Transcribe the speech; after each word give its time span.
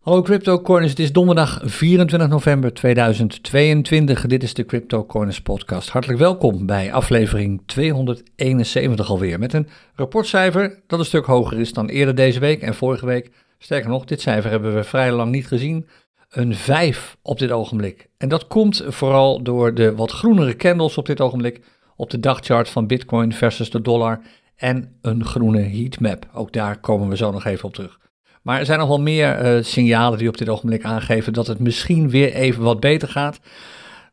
Hallo 0.00 0.22
CryptoCorners, 0.22 0.90
het 0.90 0.98
is 0.98 1.12
donderdag 1.12 1.60
24 1.62 2.28
november 2.28 2.72
2022. 2.72 4.26
Dit 4.26 4.42
is 4.42 4.54
de 4.54 4.64
CryptoCorners 4.64 5.40
podcast. 5.40 5.88
Hartelijk 5.88 6.18
welkom 6.18 6.66
bij 6.66 6.92
aflevering 6.92 7.62
271 7.66 9.10
alweer. 9.10 9.38
Met 9.38 9.52
een 9.52 9.68
rapportcijfer 9.94 10.82
dat 10.86 10.98
een 10.98 11.04
stuk 11.04 11.24
hoger 11.24 11.58
is 11.58 11.72
dan 11.72 11.88
eerder 11.88 12.14
deze 12.14 12.40
week 12.40 12.62
en 12.62 12.74
vorige 12.74 13.06
week. 13.06 13.30
Sterker 13.58 13.90
nog, 13.90 14.04
dit 14.04 14.20
cijfer 14.20 14.50
hebben 14.50 14.74
we 14.74 14.84
vrij 14.84 15.12
lang 15.12 15.30
niet 15.30 15.46
gezien. 15.46 15.88
Een 16.30 16.54
5 16.54 17.16
op 17.22 17.38
dit 17.38 17.50
ogenblik. 17.50 18.08
En 18.18 18.28
dat 18.28 18.46
komt 18.46 18.82
vooral 18.86 19.42
door 19.42 19.74
de 19.74 19.94
wat 19.94 20.10
groenere 20.10 20.56
candles 20.56 20.98
op 20.98 21.06
dit 21.06 21.20
ogenblik 21.20 21.60
op 21.96 22.10
de 22.10 22.20
dagchart 22.20 22.68
van 22.68 22.86
Bitcoin 22.86 23.32
versus 23.32 23.70
de 23.70 23.80
dollar 23.80 24.20
en 24.56 24.96
een 25.02 25.24
groene 25.24 25.62
heatmap. 25.62 26.28
Ook 26.34 26.52
daar 26.52 26.80
komen 26.80 27.08
we 27.08 27.16
zo 27.16 27.30
nog 27.30 27.44
even 27.44 27.64
op 27.64 27.74
terug. 27.74 27.98
Maar 28.42 28.58
er 28.58 28.66
zijn 28.66 28.78
nog 28.78 28.88
wel 28.88 29.00
meer 29.00 29.32
eh, 29.32 29.62
signalen 29.62 30.18
die 30.18 30.28
op 30.28 30.38
dit 30.38 30.48
ogenblik 30.48 30.84
aangeven 30.84 31.32
dat 31.32 31.46
het 31.46 31.58
misschien 31.58 32.10
weer 32.10 32.32
even 32.32 32.62
wat 32.62 32.80
beter 32.80 33.08
gaat. 33.08 33.40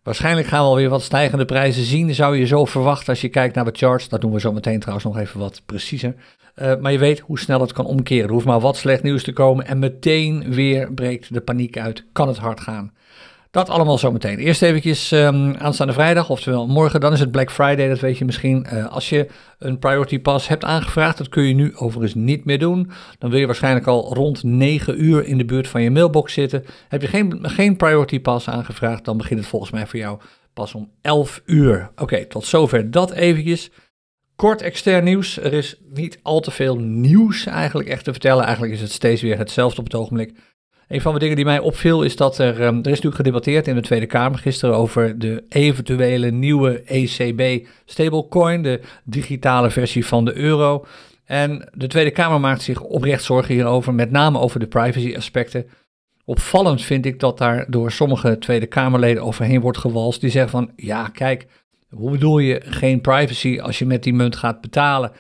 Waarschijnlijk 0.03 0.47
gaan 0.47 0.61
we 0.61 0.67
alweer 0.67 0.89
wat 0.89 1.01
stijgende 1.01 1.45
prijzen 1.45 1.83
zien, 1.83 2.15
zou 2.15 2.37
je 2.37 2.45
zo 2.45 2.65
verwachten 2.65 3.09
als 3.09 3.21
je 3.21 3.29
kijkt 3.29 3.55
naar 3.55 3.65
de 3.65 3.77
charts. 3.77 4.09
Dat 4.09 4.21
doen 4.21 4.33
we 4.33 4.39
zo 4.39 4.51
meteen 4.51 4.79
trouwens 4.79 5.05
nog 5.05 5.17
even 5.17 5.39
wat 5.39 5.61
preciezer. 5.65 6.15
Uh, 6.55 6.75
maar 6.75 6.91
je 6.91 6.97
weet 6.97 7.19
hoe 7.19 7.39
snel 7.39 7.61
het 7.61 7.73
kan 7.73 7.85
omkeren. 7.85 8.25
Er 8.25 8.33
hoeft 8.33 8.45
maar 8.45 8.59
wat 8.59 8.77
slecht 8.77 9.03
nieuws 9.03 9.23
te 9.23 9.33
komen 9.33 9.67
en 9.67 9.79
meteen 9.79 10.53
weer 10.53 10.93
breekt 10.93 11.33
de 11.33 11.41
paniek 11.41 11.77
uit. 11.77 12.05
Kan 12.11 12.27
het 12.27 12.37
hard 12.37 12.59
gaan. 12.59 12.91
Dat 13.51 13.69
allemaal 13.69 13.97
zometeen. 13.97 14.37
Eerst 14.37 14.61
eventjes 14.61 15.11
um, 15.11 15.55
aanstaande 15.55 15.93
vrijdag, 15.93 16.29
oftewel 16.29 16.67
morgen, 16.67 16.99
dan 16.99 17.13
is 17.13 17.19
het 17.19 17.31
Black 17.31 17.51
Friday, 17.51 17.87
dat 17.87 17.99
weet 17.99 18.17
je 18.17 18.25
misschien. 18.25 18.67
Uh, 18.73 18.87
als 18.87 19.09
je 19.09 19.27
een 19.59 19.79
Priority 19.79 20.19
Pass 20.19 20.47
hebt 20.47 20.63
aangevraagd, 20.63 21.17
dat 21.17 21.29
kun 21.29 21.43
je 21.43 21.53
nu 21.53 21.75
overigens 21.75 22.13
niet 22.13 22.45
meer 22.45 22.59
doen. 22.59 22.91
Dan 23.19 23.29
wil 23.29 23.39
je 23.39 23.45
waarschijnlijk 23.45 23.87
al 23.87 24.13
rond 24.13 24.43
9 24.43 25.03
uur 25.03 25.25
in 25.25 25.37
de 25.37 25.45
buurt 25.45 25.67
van 25.67 25.81
je 25.81 25.91
mailbox 25.91 26.33
zitten. 26.33 26.65
Heb 26.87 27.01
je 27.01 27.07
geen, 27.07 27.39
geen 27.41 27.75
Priority 27.75 28.19
Pass 28.19 28.49
aangevraagd, 28.49 29.05
dan 29.05 29.17
begint 29.17 29.39
het 29.39 29.49
volgens 29.49 29.71
mij 29.71 29.87
voor 29.87 29.99
jou 29.99 30.19
pas 30.53 30.73
om 30.73 30.91
11 31.01 31.41
uur. 31.45 31.91
Oké, 31.95 32.25
tot 32.25 32.45
zover 32.45 32.91
dat 32.91 33.11
eventjes. 33.11 33.71
Kort 34.35 34.61
extern 34.61 35.03
nieuws. 35.03 35.37
Er 35.37 35.53
is 35.53 35.81
niet 35.93 36.19
al 36.21 36.39
te 36.39 36.51
veel 36.51 36.77
nieuws 36.77 37.45
eigenlijk 37.45 37.89
echt 37.89 38.03
te 38.03 38.11
vertellen. 38.11 38.43
Eigenlijk 38.43 38.73
is 38.73 38.81
het 38.81 38.91
steeds 38.91 39.21
weer 39.21 39.37
hetzelfde 39.37 39.79
op 39.79 39.83
het 39.85 39.95
ogenblik. 39.95 40.33
Een 40.87 41.01
van 41.01 41.13
de 41.13 41.19
dingen 41.19 41.35
die 41.35 41.45
mij 41.45 41.59
opviel 41.59 42.03
is 42.03 42.15
dat 42.15 42.37
er, 42.37 42.61
um, 42.61 42.75
er 42.75 42.77
is 42.77 42.83
natuurlijk 42.83 43.15
gedebatteerd 43.15 43.67
in 43.67 43.75
de 43.75 43.81
Tweede 43.81 44.05
Kamer 44.05 44.39
gisteren 44.39 44.75
over 44.75 45.19
de 45.19 45.43
eventuele 45.49 46.31
nieuwe 46.31 46.81
ECB 46.81 47.67
stablecoin, 47.85 48.61
de 48.61 48.81
digitale 49.03 49.69
versie 49.69 50.05
van 50.05 50.25
de 50.25 50.35
euro. 50.35 50.85
En 51.25 51.69
de 51.73 51.87
Tweede 51.87 52.11
Kamer 52.11 52.39
maakt 52.39 52.61
zich 52.61 52.81
oprecht 52.81 53.23
zorgen 53.23 53.53
hierover, 53.53 53.93
met 53.93 54.11
name 54.11 54.39
over 54.39 54.59
de 54.59 54.67
privacy 54.67 55.13
aspecten. 55.15 55.65
Opvallend 56.25 56.81
vind 56.81 57.05
ik 57.05 57.19
dat 57.19 57.37
daar 57.37 57.65
door 57.69 57.91
sommige 57.91 58.37
Tweede 58.37 58.65
Kamerleden 58.65 59.23
overheen 59.23 59.61
wordt 59.61 59.77
gewalst. 59.77 60.21
Die 60.21 60.29
zeggen 60.29 60.51
van, 60.51 60.71
ja 60.75 61.07
kijk, 61.07 61.47
hoe 61.89 62.11
bedoel 62.11 62.39
je 62.39 62.61
geen 62.65 63.01
privacy 63.01 63.59
als 63.59 63.79
je 63.79 63.85
met 63.85 64.03
die 64.03 64.13
munt 64.13 64.35
gaat 64.35 64.61
betalen? 64.61 65.11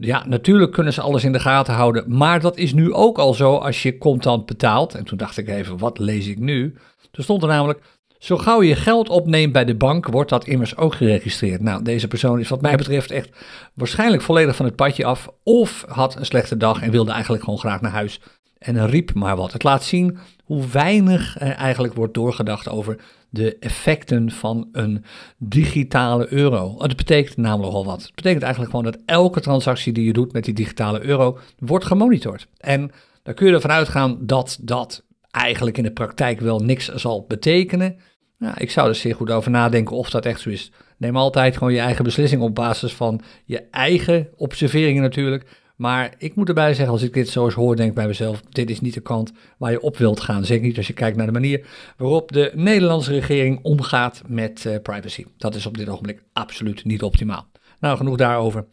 Ja, 0.00 0.24
natuurlijk 0.26 0.72
kunnen 0.72 0.92
ze 0.92 1.00
alles 1.00 1.24
in 1.24 1.32
de 1.32 1.40
gaten 1.40 1.74
houden, 1.74 2.04
maar 2.06 2.40
dat 2.40 2.56
is 2.56 2.72
nu 2.72 2.92
ook 2.92 3.18
al 3.18 3.34
zo 3.34 3.56
als 3.56 3.82
je 3.82 3.98
contant 3.98 4.46
betaalt. 4.46 4.94
En 4.94 5.04
toen 5.04 5.18
dacht 5.18 5.36
ik 5.36 5.48
even, 5.48 5.78
wat 5.78 5.98
lees 5.98 6.26
ik 6.26 6.38
nu? 6.38 6.74
Toen 7.10 7.24
stond 7.24 7.42
er 7.42 7.48
namelijk, 7.48 7.80
zo 8.18 8.36
gauw 8.36 8.62
je 8.62 8.74
geld 8.74 9.08
opneemt 9.08 9.52
bij 9.52 9.64
de 9.64 9.74
bank, 9.74 10.06
wordt 10.06 10.30
dat 10.30 10.46
immers 10.46 10.76
ook 10.76 10.94
geregistreerd. 10.94 11.60
Nou, 11.60 11.82
deze 11.82 12.08
persoon 12.08 12.40
is 12.40 12.48
wat 12.48 12.60
mij 12.60 12.76
betreft 12.76 13.10
echt 13.10 13.30
waarschijnlijk 13.74 14.22
volledig 14.22 14.56
van 14.56 14.66
het 14.66 14.76
padje 14.76 15.04
af, 15.04 15.28
of 15.42 15.84
had 15.88 16.16
een 16.16 16.26
slechte 16.26 16.56
dag 16.56 16.82
en 16.82 16.90
wilde 16.90 17.12
eigenlijk 17.12 17.44
gewoon 17.44 17.58
graag 17.58 17.80
naar 17.80 17.90
huis 17.90 18.20
en 18.58 18.86
riep 18.86 19.14
maar 19.14 19.36
wat. 19.36 19.52
Het 19.52 19.62
laat 19.62 19.84
zien 19.84 20.18
hoe 20.44 20.66
weinig 20.66 21.38
eigenlijk 21.38 21.94
wordt 21.94 22.14
doorgedacht 22.14 22.68
over 22.68 22.96
de 23.36 23.56
effecten 23.58 24.30
van 24.30 24.68
een 24.72 25.04
digitale 25.38 26.32
euro. 26.32 26.74
Het 26.78 26.96
betekent 26.96 27.36
namelijk 27.36 27.74
al 27.74 27.84
wat. 27.84 28.02
Het 28.02 28.14
betekent 28.14 28.42
eigenlijk 28.42 28.74
gewoon 28.74 28.92
dat 28.92 29.02
elke 29.06 29.40
transactie 29.40 29.92
die 29.92 30.04
je 30.04 30.12
doet 30.12 30.32
met 30.32 30.44
die 30.44 30.54
digitale 30.54 31.04
euro 31.04 31.38
wordt 31.58 31.84
gemonitord. 31.84 32.46
En 32.58 32.90
daar 33.22 33.34
kun 33.34 33.46
je 33.46 33.52
ervan 33.52 33.70
uitgaan 33.70 34.18
dat 34.20 34.58
dat 34.62 35.04
eigenlijk 35.30 35.76
in 35.76 35.82
de 35.82 35.92
praktijk 35.92 36.40
wel 36.40 36.58
niks 36.58 36.94
zal 36.94 37.24
betekenen. 37.28 37.96
Nou, 38.38 38.54
ik 38.56 38.70
zou 38.70 38.88
er 38.88 38.94
zeer 38.94 39.14
goed 39.14 39.30
over 39.30 39.50
nadenken 39.50 39.96
of 39.96 40.10
dat 40.10 40.26
echt 40.26 40.40
zo 40.40 40.50
is. 40.50 40.72
Neem 40.96 41.16
altijd 41.16 41.56
gewoon 41.56 41.72
je 41.72 41.78
eigen 41.78 42.04
beslissing 42.04 42.42
op 42.42 42.54
basis 42.54 42.94
van 42.94 43.20
je 43.44 43.62
eigen 43.70 44.28
observeringen 44.36 45.02
natuurlijk. 45.02 45.64
Maar 45.76 46.14
ik 46.18 46.34
moet 46.34 46.48
erbij 46.48 46.74
zeggen, 46.74 46.92
als 46.92 47.02
ik 47.02 47.14
dit 47.14 47.28
zo 47.28 47.44
eens 47.44 47.54
hoor, 47.54 47.76
denk 47.76 47.88
ik 47.88 47.94
bij 47.94 48.06
mezelf, 48.06 48.40
dit 48.50 48.70
is 48.70 48.80
niet 48.80 48.94
de 48.94 49.00
kant 49.00 49.32
waar 49.58 49.70
je 49.70 49.80
op 49.80 49.96
wilt 49.96 50.20
gaan. 50.20 50.44
Zeker 50.44 50.66
niet 50.66 50.76
als 50.76 50.86
je 50.86 50.92
kijkt 50.92 51.16
naar 51.16 51.26
de 51.26 51.32
manier 51.32 51.66
waarop 51.96 52.32
de 52.32 52.52
Nederlandse 52.54 53.12
regering 53.12 53.58
omgaat 53.62 54.22
met 54.26 54.64
uh, 54.66 54.76
privacy. 54.82 55.24
Dat 55.36 55.54
is 55.54 55.66
op 55.66 55.76
dit 55.76 55.88
ogenblik 55.88 56.22
absoluut 56.32 56.84
niet 56.84 57.02
optimaal. 57.02 57.46
Nou, 57.80 57.96
genoeg 57.96 58.16
daarover. 58.16 58.66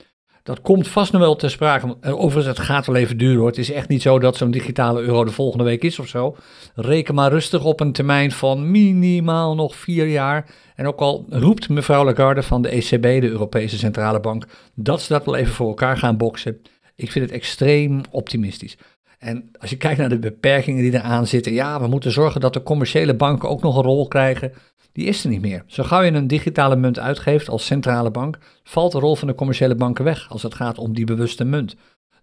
Dat 0.44 0.62
komt 0.62 0.88
vast 0.88 1.12
nog 1.12 1.22
wel 1.22 1.36
ter 1.36 1.50
sprake. 1.50 1.97
Overigens, 2.02 2.58
het 2.58 2.66
gaat 2.66 2.86
wel 2.86 2.96
even 2.96 3.18
duren 3.18 3.38
hoor. 3.38 3.47
Het 3.47 3.58
is 3.58 3.72
echt 3.72 3.88
niet 3.88 4.02
zo 4.02 4.19
dat 4.19 4.38
zo'n 4.38 4.52
digitale 4.52 5.02
euro 5.02 5.24
de 5.24 5.31
volgende 5.31 5.63
week 5.63 5.84
is 5.84 6.00
of 6.00 6.08
zo. 6.08 6.36
Reken 6.75 7.16
maar 7.16 7.31
rustig 7.31 7.63
op 7.63 7.80
een 7.80 7.92
termijn 7.92 8.31
van 8.31 8.72
minimaal 8.72 9.56
nog 9.56 9.75
vier 9.75 10.08
jaar. 10.08 10.56
En 10.75 10.88
ook 10.88 11.00
al 11.00 11.25
roept 11.30 11.69
mevrouw 11.69 12.03
Lagarde 12.03 12.44
van 12.44 12.62
de 12.62 12.69
ECB, 12.69 13.02
de 13.02 13.30
Europese 13.30 13.78
Centrale 13.78 14.19
Bank, 14.19 14.46
dat 14.75 15.02
ze 15.02 15.13
dat 15.13 15.25
wel 15.25 15.36
even 15.36 15.53
voor 15.53 15.68
elkaar 15.68 15.97
gaan 15.97 16.18
boksen. 16.18 16.62
Ik 16.96 17.12
vind 17.12 17.26
het 17.26 17.34
extreem 17.34 18.02
optimistisch. 18.09 18.78
En 19.20 19.50
als 19.59 19.70
je 19.70 19.78
kijkt 19.78 20.00
naar 20.00 20.09
de 20.09 20.20
beperkingen 20.20 20.84
die 20.84 20.94
eraan 20.94 21.28
zitten, 21.28 21.54
ja, 21.54 21.81
we 21.81 21.88
moeten 21.88 22.12
zorgen 22.12 22.42
dat 22.42 22.54
de 22.54 22.64
commerciële 22.64 23.16
banken 23.16 23.50
ook 23.50 23.62
nog 23.62 23.76
een 23.76 23.84
rol 23.84 24.08
krijgen. 24.08 24.54
Die 24.92 25.06
is 25.06 25.24
er 25.24 25.30
niet 25.30 25.42
meer. 25.42 25.64
Zo 25.68 25.84
gauw 25.84 26.02
je 26.02 26.12
een 26.12 26.28
digitale 26.28 26.76
munt 26.76 27.00
uitgeeft 27.00 27.50
als 27.50 27.66
centrale 27.66 28.12
bank, 28.12 28.38
valt 28.64 28.92
de 28.92 29.00
rol 29.00 29.16
van 29.16 29.28
de 29.28 29.36
commerciële 29.36 29.76
banken 29.76 30.04
weg 30.04 30.30
als 30.30 30.44
het 30.44 30.56
gaat 30.56 30.78
om 30.78 30.94
die 30.94 31.06
bewuste 31.06 31.44
munt. 31.44 31.76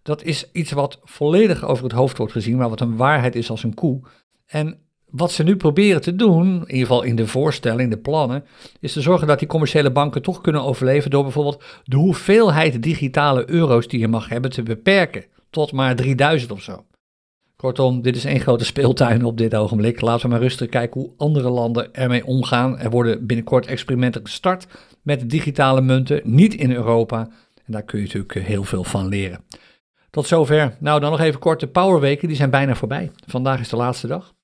Dat 0.03 0.23
is 0.23 0.51
iets 0.53 0.73
wat 0.73 1.01
volledig 1.05 1.65
over 1.65 1.85
het 1.85 1.93
hoofd 1.93 2.17
wordt 2.17 2.33
gezien, 2.33 2.57
maar 2.57 2.69
wat 2.69 2.81
een 2.81 2.97
waarheid 2.97 3.35
is 3.35 3.51
als 3.51 3.63
een 3.63 3.75
koe. 3.75 4.01
En 4.47 4.79
wat 5.11 5.33
ze 5.33 5.43
nu 5.43 5.57
proberen 5.57 6.01
te 6.01 6.17
doen, 6.17 6.47
in 6.47 6.61
ieder 6.61 6.87
geval 6.87 7.03
in 7.03 7.17
de 7.17 7.27
voorstellen, 7.27 7.81
in 7.81 7.91
de 7.91 7.99
plannen, 7.99 8.45
is 8.81 8.93
te 8.93 9.01
zorgen 9.01 9.27
dat 9.27 9.39
die 9.39 9.49
commerciële 9.49 9.91
banken 9.91 10.23
toch 10.23 10.41
kunnen 10.41 10.63
overleven 10.63 11.11
door 11.11 11.23
bijvoorbeeld 11.23 11.63
de 11.85 11.97
hoeveelheid 11.97 12.83
digitale 12.83 13.51
euro's 13.51 13.89
die 13.89 14.01
je 14.01 14.09
mag 14.09 14.29
hebben 14.29 14.51
te 14.51 14.63
beperken 14.63 15.25
tot 15.51 15.73
maar 15.73 15.97
3000 15.97 16.53
of 16.53 16.63
zo. 16.63 16.85
Kortom, 17.57 18.03
dit 18.03 18.17
is 18.17 18.25
één 18.25 18.41
grote 18.41 18.65
speeltuin 18.65 19.25
op 19.25 19.39
dit 19.39 19.55
ogenblik. 19.55 20.01
Laten 20.01 20.23
we 20.23 20.29
maar 20.29 20.41
rustig 20.41 20.69
kijken 20.69 21.01
hoe 21.01 21.11
andere 21.17 21.51
landen 21.51 21.95
ermee 21.95 22.27
omgaan. 22.27 22.79
Er 22.79 22.91
worden 22.91 23.27
binnenkort 23.27 23.67
experimenten 23.67 24.21
gestart 24.25 24.67
met 25.03 25.31
digitale 25.31 25.81
munten, 25.81 26.21
niet 26.25 26.55
in 26.55 26.73
Europa. 26.73 27.29
En 27.65 27.73
daar 27.73 27.83
kun 27.83 27.99
je 27.99 28.05
natuurlijk 28.05 28.47
heel 28.47 28.65
veel 28.65 28.85
van 28.85 29.09
leren. 29.09 29.45
Tot 30.11 30.27
zover. 30.27 30.77
Nou, 30.79 31.01
dan 31.01 31.11
nog 31.11 31.21
even 31.21 31.41
kort 31.41 31.61
de 31.61 31.67
powerweken, 31.67 32.29
die 32.29 32.37
zijn 32.37 32.51
bijna 32.51 32.75
voorbij. 32.75 33.11
Vandaag 33.27 33.61
is 33.61 33.69
de 33.69 33.77
laatste 33.77 34.07
dag 34.07 34.35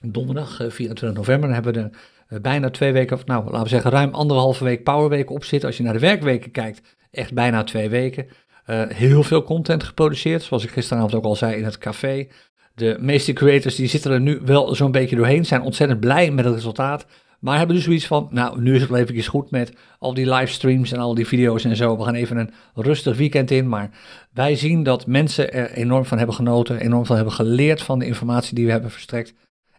donderdag 0.00 0.56
24 0.56 1.08
eh, 1.08 1.14
november. 1.14 1.48
Dan 1.48 1.54
hebben 1.54 1.74
we 1.74 1.80
er 1.80 1.90
eh, 2.28 2.40
bijna 2.40 2.70
twee 2.70 2.92
weken, 2.92 3.16
of 3.16 3.26
nou 3.26 3.44
laten 3.44 3.62
we 3.62 3.68
zeggen 3.68 3.90
ruim 3.90 4.14
anderhalve 4.14 4.64
week 4.64 4.82
powerweek 4.82 5.30
op 5.30 5.44
zitten. 5.44 5.68
Als 5.68 5.76
je 5.76 5.82
naar 5.82 5.92
de 5.92 5.98
werkweken 5.98 6.50
kijkt, 6.50 6.96
echt 7.10 7.34
bijna 7.34 7.64
twee 7.64 7.88
weken. 7.88 8.26
Uh, 8.66 8.82
heel 8.88 9.22
veel 9.22 9.42
content 9.42 9.84
geproduceerd, 9.84 10.42
zoals 10.42 10.64
ik 10.64 10.70
gisteravond 10.70 11.14
ook 11.14 11.24
al 11.24 11.36
zei 11.36 11.56
in 11.56 11.64
het 11.64 11.78
café. 11.78 12.28
De 12.74 12.96
meeste 13.00 13.32
creators 13.32 13.74
die 13.74 13.86
zitten 13.86 14.12
er 14.12 14.20
nu 14.20 14.40
wel 14.44 14.74
zo'n 14.74 14.92
beetje 14.92 15.16
doorheen, 15.16 15.44
zijn 15.44 15.60
ontzettend 15.60 16.00
blij 16.00 16.30
met 16.30 16.44
het 16.44 16.54
resultaat. 16.54 17.06
Maar 17.40 17.58
hebben 17.58 17.76
dus 17.76 17.84
zoiets 17.84 18.06
van, 18.06 18.28
nou 18.30 18.60
nu 18.60 18.74
is 18.74 18.80
het 18.80 18.90
wel 18.90 18.98
even 18.98 19.24
goed 19.24 19.50
met 19.50 19.72
al 19.98 20.14
die 20.14 20.30
livestreams 20.34 20.92
en 20.92 20.98
al 20.98 21.14
die 21.14 21.26
video's 21.26 21.64
en 21.64 21.76
zo. 21.76 21.96
We 21.96 22.04
gaan 22.04 22.14
even 22.14 22.36
een 22.36 22.50
rustig 22.74 23.16
weekend 23.16 23.50
in. 23.50 23.68
Maar 23.68 23.90
wij 24.32 24.54
zien 24.54 24.82
dat 24.82 25.06
mensen 25.06 25.52
er 25.52 25.70
enorm 25.70 26.04
van 26.04 26.18
hebben 26.18 26.36
genoten, 26.36 26.80
enorm 26.80 27.06
van 27.06 27.16
hebben 27.16 27.34
geleerd 27.34 27.82
van 27.82 27.98
de 27.98 28.06
informatie 28.06 28.54
die 28.54 28.64
we 28.64 28.70
hebben 28.70 28.90
verstrekt. 28.90 29.34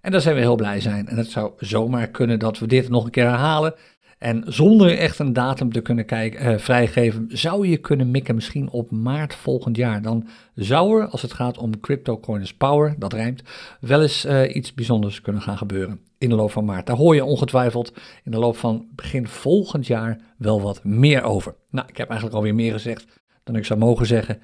En 0.07 0.13
daar 0.13 0.21
zijn 0.21 0.35
we 0.35 0.41
heel 0.41 0.55
blij 0.55 0.79
zijn. 0.79 1.07
En 1.07 1.17
het 1.17 1.29
zou 1.29 1.51
zomaar 1.57 2.07
kunnen 2.07 2.39
dat 2.39 2.59
we 2.59 2.67
dit 2.67 2.89
nog 2.89 3.05
een 3.05 3.11
keer 3.11 3.23
herhalen. 3.23 3.73
En 4.17 4.43
zonder 4.45 4.97
echt 4.97 5.19
een 5.19 5.33
datum 5.33 5.71
te 5.71 5.81
kunnen 5.81 6.05
kijken, 6.05 6.39
eh, 6.39 6.57
vrijgeven, 6.57 7.25
zou 7.29 7.67
je 7.67 7.77
kunnen 7.77 8.11
mikken 8.11 8.35
misschien 8.35 8.69
op 8.69 8.91
maart 8.91 9.35
volgend 9.35 9.75
jaar. 9.77 10.01
Dan 10.01 10.27
zou 10.55 11.01
er, 11.01 11.07
als 11.07 11.21
het 11.21 11.33
gaat 11.33 11.57
om 11.57 11.79
CryptoCoiners 11.79 12.53
Power, 12.53 12.95
dat 12.97 13.13
rijmt, 13.13 13.43
wel 13.79 14.01
eens 14.01 14.25
uh, 14.25 14.55
iets 14.55 14.73
bijzonders 14.73 15.21
kunnen 15.21 15.41
gaan 15.41 15.57
gebeuren 15.57 15.99
in 16.17 16.29
de 16.29 16.35
loop 16.35 16.51
van 16.51 16.65
maart. 16.65 16.85
Daar 16.85 16.95
hoor 16.95 17.15
je 17.15 17.25
ongetwijfeld 17.25 17.93
in 18.23 18.31
de 18.31 18.39
loop 18.39 18.57
van 18.57 18.87
begin 18.95 19.27
volgend 19.27 19.87
jaar 19.87 20.19
wel 20.37 20.61
wat 20.61 20.83
meer 20.83 21.23
over. 21.23 21.55
Nou, 21.69 21.87
ik 21.87 21.97
heb 21.97 22.07
eigenlijk 22.07 22.37
alweer 22.37 22.55
meer 22.55 22.71
gezegd 22.71 23.05
dan 23.43 23.55
ik 23.55 23.65
zou 23.65 23.79
mogen 23.79 24.05
zeggen. 24.05 24.41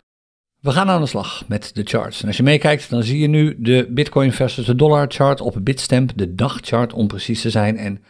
We 0.64 0.72
gaan 0.72 0.90
aan 0.90 1.02
de 1.02 1.08
slag 1.08 1.44
met 1.48 1.72
de 1.74 1.84
charts. 1.84 2.22
En 2.22 2.28
als 2.28 2.38
je 2.38 2.44
meekijkt, 2.44 2.90
dan 2.90 3.04
zie 3.04 3.20
je 3.20 3.28
nu 3.28 3.56
de 3.58 3.88
Bitcoin 3.90 4.32
versus 4.32 4.66
de 4.66 4.76
dollar 4.76 5.06
chart 5.08 5.42
op 5.42 5.58
Bitstamp, 5.62 6.12
de 6.16 6.36
dagchart 6.36 6.94
om 6.94 7.08
precies 7.08 7.42
te 7.42 7.50
zijn. 7.50 7.78
En 7.78 8.04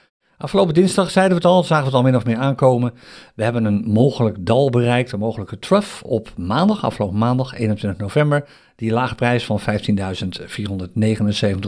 Afgelopen 0.44 0.74
dinsdag 0.74 1.12
zeiden 1.12 1.38
we 1.38 1.44
het 1.44 1.54
al, 1.54 1.64
zagen 1.64 1.84
we 1.84 1.90
het 1.90 1.98
al 1.98 2.04
min 2.04 2.16
of 2.16 2.26
meer 2.26 2.38
aankomen. 2.38 2.94
We 3.36 3.44
hebben 3.44 3.66
een 3.66 3.84
mogelijk 3.86 4.38
dal 4.40 4.70
bereikt, 4.70 5.12
een 5.12 5.20
mogelijke 5.20 5.60
trough 5.60 6.04
op 6.04 6.34
maandag, 6.38 6.84
afgelopen 6.84 7.18
maandag 7.18 7.54
21 7.54 8.02
november. 8.02 8.48
Die 8.76 8.92
lage 8.92 9.16
prijs 9.16 9.46
van 9.46 9.60
15.479 9.60 9.66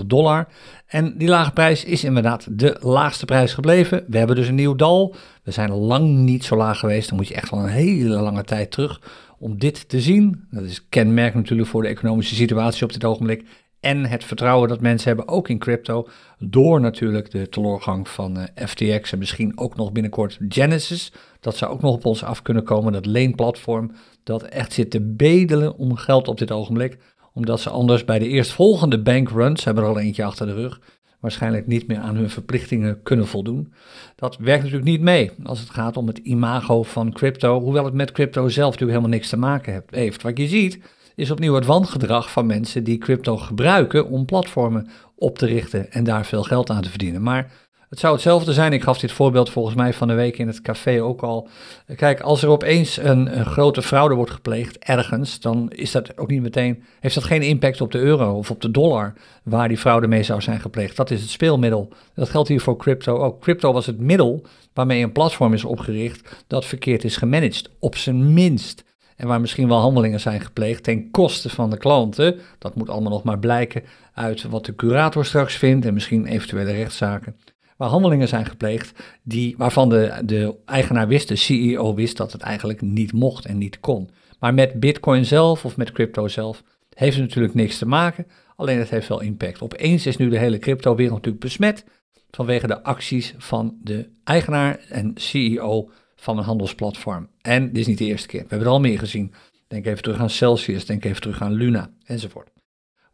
dollar. 0.05 0.47
En 0.87 1.17
die 1.17 1.27
lage 1.27 1.51
prijs 1.51 1.83
is 1.83 2.03
inderdaad 2.03 2.47
de 2.49 2.77
laagste 2.79 3.25
prijs 3.25 3.53
gebleven. 3.53 4.03
We 4.07 4.17
hebben 4.17 4.35
dus 4.35 4.47
een 4.47 4.55
nieuw 4.55 4.75
dal. 4.75 5.15
We 5.43 5.51
zijn 5.51 5.71
lang 5.71 6.07
niet 6.07 6.45
zo 6.45 6.55
laag 6.55 6.79
geweest. 6.79 7.07
Dan 7.07 7.17
moet 7.17 7.27
je 7.27 7.35
echt 7.35 7.49
wel 7.49 7.59
een 7.59 7.69
hele 7.69 8.15
lange 8.15 8.43
tijd 8.43 8.71
terug 8.71 9.01
om 9.39 9.59
dit 9.59 9.89
te 9.89 10.01
zien. 10.01 10.47
Dat 10.51 10.63
is 10.63 10.87
kenmerk 10.89 11.33
natuurlijk 11.33 11.69
voor 11.69 11.81
de 11.81 11.87
economische 11.87 12.35
situatie 12.35 12.83
op 12.83 12.93
dit 12.93 13.05
ogenblik 13.05 13.43
en 13.85 14.05
het 14.05 14.23
vertrouwen 14.23 14.69
dat 14.69 14.81
mensen 14.81 15.07
hebben, 15.07 15.27
ook 15.27 15.49
in 15.49 15.57
crypto, 15.57 16.07
door 16.39 16.81
natuurlijk 16.81 17.31
de 17.31 17.49
teleurgang 17.49 18.07
van 18.09 18.37
eh, 18.37 18.67
FTX 18.67 19.11
en 19.11 19.17
misschien 19.17 19.57
ook 19.57 19.75
nog 19.75 19.91
binnenkort 19.91 20.37
Genesis. 20.49 21.11
Dat 21.39 21.57
zou 21.57 21.71
ook 21.71 21.81
nog 21.81 21.93
op 21.93 22.05
ons 22.05 22.23
af 22.23 22.41
kunnen 22.41 22.63
komen, 22.63 22.93
dat 22.93 23.05
leenplatform 23.05 23.91
dat 24.23 24.43
echt 24.43 24.73
zit 24.73 24.91
te 24.91 25.01
bedelen 25.01 25.77
om 25.77 25.95
geld 25.95 26.27
op 26.27 26.37
dit 26.37 26.51
ogenblik, 26.51 26.97
omdat 27.33 27.59
ze 27.59 27.69
anders 27.69 28.05
bij 28.05 28.19
de 28.19 28.27
eerstvolgende 28.27 29.01
bankruns, 29.01 29.63
hebben 29.63 29.83
er 29.83 29.89
al 29.89 29.99
eentje 29.99 30.23
achter 30.23 30.45
de 30.45 30.53
rug, 30.53 30.79
waarschijnlijk 31.25 31.67
niet 31.67 31.87
meer 31.87 31.99
aan 31.99 32.15
hun 32.15 32.29
verplichtingen 32.29 33.03
kunnen 33.03 33.27
voldoen. 33.27 33.73
Dat 34.15 34.37
werkt 34.37 34.63
natuurlijk 34.63 34.89
niet 34.89 35.01
mee 35.01 35.31
als 35.43 35.59
het 35.59 35.69
gaat 35.69 35.97
om 35.97 36.07
het 36.07 36.17
imago 36.17 36.83
van 36.83 37.13
crypto, 37.13 37.59
hoewel 37.59 37.85
het 37.85 37.93
met 37.93 38.11
crypto 38.11 38.49
zelf 38.49 38.71
natuurlijk 38.71 38.97
helemaal 38.97 39.17
niks 39.17 39.29
te 39.29 39.37
maken 39.37 39.83
heeft. 39.89 40.21
Wat 40.21 40.37
je 40.37 40.47
ziet 40.47 40.79
is 41.15 41.31
opnieuw 41.31 41.53
het 41.53 41.65
wangedrag 41.65 42.31
van 42.31 42.45
mensen 42.45 42.83
die 42.83 42.97
crypto 42.97 43.37
gebruiken 43.37 44.09
om 44.09 44.25
platformen 44.25 44.89
op 45.15 45.37
te 45.37 45.45
richten 45.45 45.91
en 45.91 46.03
daar 46.03 46.25
veel 46.25 46.43
geld 46.43 46.69
aan 46.69 46.81
te 46.81 46.89
verdienen. 46.89 47.21
Maar 47.21 47.51
het 47.95 48.03
zou 48.03 48.13
hetzelfde 48.13 48.53
zijn. 48.53 48.73
Ik 48.73 48.83
gaf 48.83 48.97
dit 48.97 49.11
voorbeeld 49.11 49.49
volgens 49.49 49.75
mij 49.75 49.93
van 49.93 50.07
de 50.07 50.13
week 50.13 50.37
in 50.37 50.47
het 50.47 50.61
café 50.61 51.03
ook 51.03 51.21
al. 51.21 51.47
Kijk, 51.95 52.21
als 52.21 52.43
er 52.43 52.49
opeens 52.49 52.97
een, 52.97 53.45
grote 53.45 53.81
fraude 53.81 54.15
wordt 54.15 54.31
gepleegd 54.31 54.77
ergens, 54.79 55.39
dan 55.39 55.71
is 55.71 55.91
dat 55.91 56.17
ook 56.17 56.29
niet 56.29 56.41
meteen, 56.41 56.83
heeft 56.99 57.15
dat 57.15 57.23
geen 57.23 57.41
impact 57.41 57.81
op 57.81 57.91
de 57.91 57.97
euro 57.97 58.37
of 58.37 58.51
op 58.51 58.61
de 58.61 58.71
dollar 58.71 59.13
waar 59.43 59.67
die 59.67 59.77
fraude 59.77 60.07
mee 60.07 60.23
zou 60.23 60.41
zijn 60.41 60.59
gepleegd. 60.59 60.95
Dat 60.95 61.11
is 61.11 61.21
het 61.21 61.29
speelmiddel. 61.29 61.89
Dat 62.13 62.29
geldt 62.29 62.47
hier 62.47 62.61
voor 62.61 62.77
crypto 62.77 63.17
ook. 63.17 63.41
Crypto 63.41 63.73
was 63.73 63.85
het 63.85 63.99
middel 63.99 64.45
waarmee 64.73 65.03
een 65.03 65.11
platform 65.11 65.53
is 65.53 65.65
opgericht 65.65 66.43
dat 66.47 66.65
verkeerd 66.65 67.03
is 67.03 67.17
gemanaged, 67.17 67.69
op 67.79 67.95
zijn 67.95 68.33
minst. 68.33 68.83
En 69.15 69.27
waar 69.27 69.41
misschien 69.41 69.67
wel 69.67 69.79
handelingen 69.79 70.19
zijn 70.19 70.41
gepleegd 70.41 70.83
ten 70.83 71.11
koste 71.11 71.49
van 71.49 71.69
de 71.69 71.77
klanten. 71.77 72.39
Dat 72.59 72.75
moet 72.75 72.89
allemaal 72.89 73.11
nog 73.11 73.23
maar 73.23 73.39
blijken 73.39 73.83
uit 74.13 74.43
wat 74.43 74.65
de 74.65 74.75
curator 74.75 75.25
straks 75.25 75.55
vindt 75.55 75.85
en 75.85 75.93
misschien 75.93 76.25
eventuele 76.25 76.71
rechtszaken. 76.71 77.35
Waar 77.75 77.89
handelingen 77.89 78.27
zijn 78.27 78.45
gepleegd 78.45 79.03
die, 79.23 79.55
waarvan 79.57 79.89
de, 79.89 80.21
de 80.25 80.55
eigenaar 80.65 81.07
wist, 81.07 81.27
de 81.27 81.35
CEO 81.35 81.93
wist 81.93 82.17
dat 82.17 82.31
het 82.31 82.41
eigenlijk 82.41 82.81
niet 82.81 83.13
mocht 83.13 83.45
en 83.45 83.57
niet 83.57 83.79
kon. 83.79 84.09
Maar 84.39 84.53
met 84.53 84.79
Bitcoin 84.79 85.25
zelf 85.25 85.65
of 85.65 85.77
met 85.77 85.91
crypto 85.91 86.27
zelf 86.27 86.63
heeft 86.93 87.15
het 87.15 87.25
natuurlijk 87.25 87.53
niks 87.53 87.77
te 87.77 87.87
maken. 87.87 88.27
Alleen 88.55 88.79
het 88.79 88.89
heeft 88.89 89.07
wel 89.07 89.21
impact. 89.21 89.61
Opeens 89.61 90.05
is 90.05 90.17
nu 90.17 90.29
de 90.29 90.37
hele 90.37 90.59
crypto-wereld 90.59 91.15
natuurlijk 91.15 91.43
besmet 91.43 91.85
vanwege 92.31 92.67
de 92.67 92.83
acties 92.83 93.33
van 93.37 93.77
de 93.81 94.09
eigenaar 94.23 94.79
en 94.89 95.11
CEO 95.15 95.89
van 96.15 96.37
een 96.37 96.43
handelsplatform. 96.43 97.29
En 97.41 97.67
dit 97.67 97.77
is 97.77 97.87
niet 97.87 97.97
de 97.97 98.05
eerste 98.05 98.27
keer. 98.27 98.41
We 98.41 98.47
hebben 98.49 98.67
er 98.67 98.73
al 98.73 98.79
meer 98.79 98.99
gezien. 98.99 99.33
Denk 99.67 99.85
even 99.85 100.03
terug 100.03 100.19
aan 100.19 100.29
Celsius, 100.29 100.85
denk 100.85 101.05
even 101.05 101.21
terug 101.21 101.41
aan 101.41 101.53
Luna 101.53 101.89
enzovoort. 102.05 102.49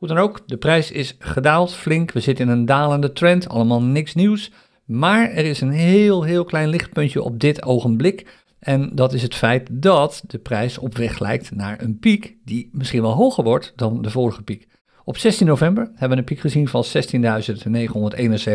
Hoe 0.01 0.09
dan 0.09 0.19
ook, 0.19 0.41
de 0.45 0.57
prijs 0.57 0.91
is 0.91 1.15
gedaald 1.19 1.73
flink. 1.73 2.11
We 2.11 2.19
zitten 2.19 2.45
in 2.45 2.51
een 2.51 2.65
dalende 2.65 3.13
trend, 3.13 3.49
allemaal 3.49 3.81
niks 3.81 4.15
nieuws. 4.15 4.51
Maar 4.85 5.29
er 5.29 5.45
is 5.45 5.61
een 5.61 5.71
heel, 5.71 6.23
heel 6.23 6.43
klein 6.43 6.69
lichtpuntje 6.69 7.21
op 7.21 7.39
dit 7.39 7.63
ogenblik. 7.63 8.27
En 8.59 8.95
dat 8.95 9.13
is 9.13 9.21
het 9.21 9.35
feit 9.35 9.67
dat 9.71 10.23
de 10.27 10.37
prijs 10.37 10.77
op 10.77 10.97
weg 10.97 11.19
lijkt 11.19 11.55
naar 11.55 11.81
een 11.81 11.99
piek 11.99 12.35
die 12.45 12.69
misschien 12.71 13.01
wel 13.01 13.11
hoger 13.11 13.43
wordt 13.43 13.73
dan 13.75 14.01
de 14.01 14.09
vorige 14.09 14.43
piek. 14.43 14.67
Op 15.03 15.17
16 15.17 15.47
november 15.47 15.83
hebben 15.83 16.09
we 16.09 16.17
een 16.17 16.23
piek 16.23 16.39
gezien 16.39 16.67
van 16.67 16.83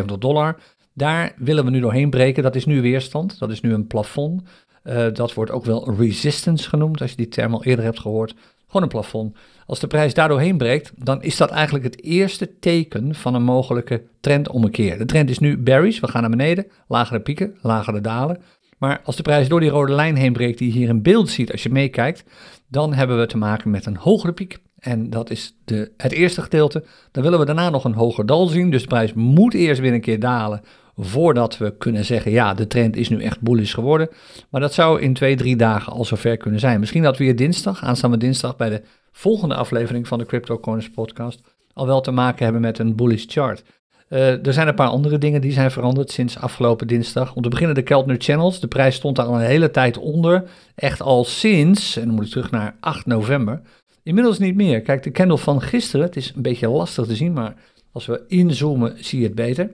16.971 0.08 0.18
dollar. 0.18 0.58
Daar 0.94 1.34
willen 1.36 1.64
we 1.64 1.70
nu 1.70 1.80
doorheen 1.80 2.10
breken. 2.10 2.42
Dat 2.42 2.56
is 2.56 2.66
nu 2.66 2.80
weerstand, 2.80 3.38
dat 3.38 3.50
is 3.50 3.60
nu 3.60 3.72
een 3.72 3.86
plafond. 3.86 4.42
Uh, 4.84 5.06
dat 5.12 5.34
wordt 5.34 5.50
ook 5.50 5.64
wel 5.64 5.94
resistance 5.94 6.68
genoemd, 6.68 7.00
als 7.00 7.10
je 7.10 7.16
die 7.16 7.28
term 7.28 7.54
al 7.54 7.64
eerder 7.64 7.84
hebt 7.84 8.00
gehoord. 8.00 8.34
Gewoon 8.66 8.82
een 8.82 8.88
plafond. 8.88 9.36
Als 9.66 9.80
de 9.80 9.86
prijs 9.86 10.14
daar 10.14 10.28
doorheen 10.28 10.56
breekt, 10.56 10.92
dan 10.96 11.22
is 11.22 11.36
dat 11.36 11.50
eigenlijk 11.50 11.84
het 11.84 12.02
eerste 12.02 12.58
teken 12.58 13.14
van 13.14 13.34
een 13.34 13.42
mogelijke 13.42 14.02
trendommekeer. 14.20 14.98
De 14.98 15.04
trend 15.04 15.30
is 15.30 15.38
nu 15.38 15.58
bearish, 15.58 16.00
we 16.00 16.08
gaan 16.08 16.20
naar 16.20 16.30
beneden, 16.30 16.66
lagere 16.88 17.20
pieken, 17.20 17.56
lagere 17.60 18.00
dalen. 18.00 18.42
Maar 18.78 19.00
als 19.04 19.16
de 19.16 19.22
prijs 19.22 19.48
door 19.48 19.60
die 19.60 19.68
rode 19.68 19.92
lijn 19.92 20.16
heen 20.16 20.32
breekt, 20.32 20.58
die 20.58 20.72
je 20.72 20.78
hier 20.78 20.88
in 20.88 21.02
beeld 21.02 21.28
ziet 21.28 21.52
als 21.52 21.62
je 21.62 21.70
meekijkt, 21.70 22.24
dan 22.68 22.94
hebben 22.94 23.18
we 23.18 23.26
te 23.26 23.36
maken 23.36 23.70
met 23.70 23.86
een 23.86 23.96
hogere 23.96 24.32
piek. 24.32 24.58
En 24.78 25.10
dat 25.10 25.30
is 25.30 25.56
de, 25.64 25.92
het 25.96 26.12
eerste 26.12 26.42
gedeelte. 26.42 26.84
Dan 27.12 27.22
willen 27.22 27.38
we 27.38 27.44
daarna 27.44 27.70
nog 27.70 27.84
een 27.84 27.94
hoger 27.94 28.26
dal 28.26 28.46
zien. 28.46 28.70
Dus 28.70 28.82
de 28.82 28.88
prijs 28.88 29.12
moet 29.12 29.54
eerst 29.54 29.80
weer 29.80 29.92
een 29.92 30.00
keer 30.00 30.20
dalen 30.20 30.60
voordat 30.96 31.58
we 31.58 31.76
kunnen 31.76 32.04
zeggen, 32.04 32.30
ja, 32.30 32.54
de 32.54 32.66
trend 32.66 32.96
is 32.96 33.08
nu 33.08 33.22
echt 33.22 33.40
bullish 33.40 33.74
geworden. 33.74 34.08
Maar 34.50 34.60
dat 34.60 34.74
zou 34.74 35.00
in 35.00 35.14
twee, 35.14 35.36
drie 35.36 35.56
dagen 35.56 35.92
al 35.92 36.04
zover 36.04 36.36
kunnen 36.36 36.60
zijn. 36.60 36.80
Misschien 36.80 37.02
dat 37.02 37.18
we 37.18 37.24
hier 37.24 37.36
dinsdag, 37.36 37.82
aanstaande 37.82 38.16
dinsdag, 38.16 38.56
bij 38.56 38.68
de 38.68 38.82
volgende 39.12 39.54
aflevering 39.54 40.08
van 40.08 40.18
de 40.18 40.26
Crypto 40.26 40.58
Corners 40.58 40.90
podcast, 40.90 41.40
al 41.72 41.86
wel 41.86 42.00
te 42.00 42.10
maken 42.10 42.44
hebben 42.44 42.62
met 42.62 42.78
een 42.78 42.96
bullish 42.96 43.24
chart. 43.26 43.64
Uh, 44.08 44.46
er 44.46 44.52
zijn 44.52 44.68
een 44.68 44.74
paar 44.74 44.88
andere 44.88 45.18
dingen 45.18 45.40
die 45.40 45.52
zijn 45.52 45.70
veranderd 45.70 46.10
sinds 46.10 46.38
afgelopen 46.38 46.86
dinsdag. 46.86 47.34
Om 47.34 47.42
te 47.42 47.48
beginnen 47.48 47.74
de 47.74 47.82
Keltner 47.82 48.16
Channels. 48.18 48.60
De 48.60 48.68
prijs 48.68 48.94
stond 48.94 49.16
daar 49.16 49.26
al 49.26 49.34
een 49.34 49.40
hele 49.40 49.70
tijd 49.70 49.98
onder. 49.98 50.44
Echt 50.74 51.00
al 51.00 51.24
sinds, 51.24 51.96
en 51.96 52.06
dan 52.06 52.14
moet 52.14 52.24
ik 52.24 52.30
terug 52.30 52.50
naar 52.50 52.76
8 52.80 53.06
november. 53.06 53.60
Inmiddels 54.02 54.38
niet 54.38 54.54
meer. 54.54 54.80
Kijk, 54.80 55.02
de 55.02 55.10
candle 55.10 55.38
van 55.38 55.62
gisteren, 55.62 56.06
het 56.06 56.16
is 56.16 56.32
een 56.36 56.42
beetje 56.42 56.68
lastig 56.68 57.06
te 57.06 57.16
zien, 57.16 57.32
maar 57.32 57.54
als 57.92 58.06
we 58.06 58.24
inzoomen 58.28 59.04
zie 59.04 59.18
je 59.18 59.26
het 59.26 59.34
beter. 59.34 59.70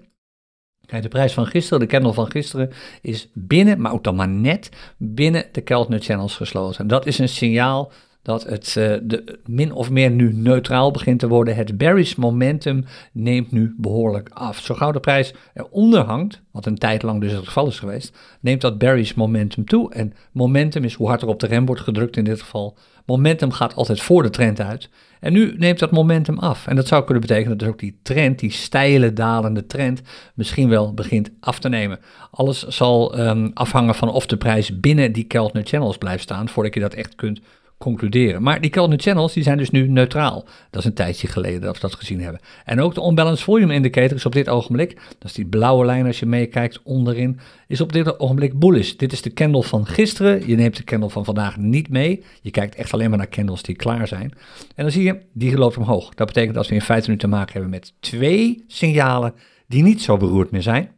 Kijk, 0.87 1.03
de 1.03 1.09
prijs 1.09 1.33
van 1.33 1.47
gisteren, 1.47 1.81
de 1.81 1.87
candle 1.87 2.13
van 2.13 2.31
gisteren, 2.31 2.71
is 3.01 3.29
binnen, 3.35 3.81
maar 3.81 3.93
ook 3.93 4.05
dan 4.05 4.15
maar 4.15 4.29
net, 4.29 4.69
binnen 4.97 5.45
de 5.53 5.61
Keltner 5.61 6.01
Channels 6.01 6.37
gesloten. 6.37 6.81
En 6.81 6.87
dat 6.87 7.07
is 7.07 7.19
een 7.19 7.29
signaal 7.29 7.93
dat 8.23 8.45
het 8.45 8.75
uh, 8.79 8.95
de, 9.03 9.39
min 9.47 9.73
of 9.73 9.91
meer 9.91 10.11
nu 10.11 10.33
neutraal 10.33 10.91
begint 10.91 11.19
te 11.19 11.29
worden. 11.29 11.57
Het 11.57 11.79
bearish 11.79 12.15
momentum 12.15 12.85
neemt 13.13 13.53
nu 13.53 13.75
behoorlijk 13.77 14.29
af. 14.33 14.59
Zo 14.59 14.75
gauw 14.75 14.93
de 14.93 15.01
prijs 15.01 15.35
eronder 15.55 16.01
hangt, 16.01 16.43
wat 16.51 16.67
een 16.67 16.79
tijd 16.79 17.03
lang 17.03 17.21
dus 17.21 17.33
het 17.33 17.47
geval 17.47 17.67
is 17.67 17.79
geweest, 17.79 18.19
neemt 18.41 18.61
dat 18.61 18.79
bearish 18.79 19.13
momentum 19.13 19.65
toe. 19.65 19.93
En 19.93 20.13
momentum 20.33 20.85
is 20.85 20.95
hoe 20.95 21.09
hard 21.09 21.23
er 21.23 21.29
op 21.29 21.41
de 21.41 21.47
rem 21.47 21.67
wordt 21.67 21.83
gedrukt 21.83 22.17
in 22.17 22.25
dit 22.25 22.43
geval. 22.43 22.77
Momentum 23.07 23.53
gaat 23.53 23.75
altijd 23.75 24.01
voor 24.01 24.23
de 24.23 24.31
trend 24.31 24.61
uit. 24.61 24.89
En 25.21 25.33
nu 25.33 25.55
neemt 25.57 25.79
dat 25.79 25.91
momentum 25.91 26.39
af. 26.39 26.67
En 26.67 26.77
dat 26.77 26.89
zou 26.89 27.05
kunnen 27.05 27.21
betekenen 27.23 27.51
dat 27.51 27.59
dus 27.59 27.69
ook 27.69 27.79
die 27.79 27.99
trend, 28.03 28.39
die 28.39 28.51
steile 28.51 29.13
dalende 29.13 29.67
trend, 29.67 30.03
misschien 30.35 30.69
wel 30.69 30.95
begint 30.95 31.31
af 31.41 31.59
te 31.59 31.69
nemen. 31.69 31.99
Alles 32.31 32.67
zal 32.67 33.19
um, 33.21 33.51
afhangen 33.55 33.95
van 33.95 34.09
of 34.09 34.27
de 34.27 34.37
prijs 34.37 34.81
binnen 34.81 35.13
die 35.13 35.25
Keltner 35.25 35.65
Channels 35.65 35.99
blijft 35.99 36.23
staan, 36.23 36.49
voordat 36.49 36.75
je 36.75 36.81
dat 36.81 36.95
echt 36.95 37.15
kunt 37.15 37.41
concluderen. 37.83 38.43
Maar 38.43 38.61
die 38.61 38.71
Keltner 38.71 38.99
Channels 39.01 39.33
die 39.33 39.43
zijn 39.43 39.59
dus 39.59 39.71
nu 39.71 39.89
neutraal. 39.89 40.45
Dat 40.71 40.81
is 40.81 40.89
een 40.89 40.95
tijdje 40.95 41.27
geleden 41.27 41.61
dat 41.61 41.75
we 41.75 41.81
dat 41.81 41.95
gezien 41.95 42.21
hebben. 42.21 42.41
En 42.65 42.81
ook 42.81 42.95
de 42.95 43.07
Unbalanced 43.07 43.45
Volume 43.45 43.75
Indicator 43.75 44.17
is 44.17 44.27
op 44.27 44.33
dit 44.33 44.49
ogenblik, 44.49 44.95
dat 44.95 45.31
is 45.31 45.33
die 45.33 45.47
blauwe 45.47 45.85
lijn 45.85 46.07
als 46.07 46.19
je 46.19 46.27
meekijkt 46.27 46.81
onderin, 46.83 47.41
is 47.67 47.81
op 47.81 47.93
dit 47.93 48.21
ogenblik 48.21 48.59
bullish. 48.59 48.93
Dit 48.93 49.13
is 49.13 49.23
de 49.23 49.33
candle 49.33 49.63
van 49.63 49.87
gisteren. 49.87 50.49
Je 50.49 50.57
neemt 50.57 50.77
de 50.77 50.85
candle 50.85 51.11
van 51.11 51.25
vandaag 51.25 51.57
niet 51.57 51.89
mee. 51.89 52.25
Je 52.41 52.51
kijkt 52.51 52.75
echt 52.75 52.93
alleen 52.93 53.09
maar 53.09 53.19
naar 53.19 53.29
candles 53.29 53.63
die 53.63 53.77
klaar 53.77 54.09
zijn. 54.09 54.33
En 54.75 54.83
dan 54.83 54.91
zie 54.91 55.03
je, 55.03 55.19
die 55.33 55.57
loopt 55.57 55.77
omhoog. 55.77 56.15
Dat 56.15 56.27
betekent 56.27 56.55
dat 56.55 56.69
we 56.69 56.75
in 56.75 56.81
feite 56.81 57.11
nu 57.11 57.17
te 57.17 57.27
maken 57.27 57.53
hebben 57.53 57.71
met 57.71 57.95
twee 58.01 58.65
signalen 58.67 59.35
die 59.67 59.83
niet 59.83 60.03
zo 60.03 60.17
beroerd 60.17 60.51
meer 60.51 60.63
zijn. 60.63 60.91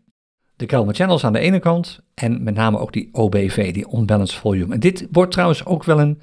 De 0.56 0.66
Keltner 0.66 0.94
Channels 0.94 1.24
aan 1.24 1.32
de 1.32 1.38
ene 1.38 1.58
kant 1.58 2.00
en 2.14 2.42
met 2.42 2.54
name 2.54 2.78
ook 2.78 2.92
die 2.92 3.08
OBV, 3.12 3.72
die 3.72 3.96
Unbalanced 3.96 4.38
Volume. 4.38 4.74
En 4.74 4.80
dit 4.80 5.06
wordt 5.10 5.32
trouwens 5.32 5.64
ook 5.64 5.84
wel 5.84 6.00
een 6.00 6.20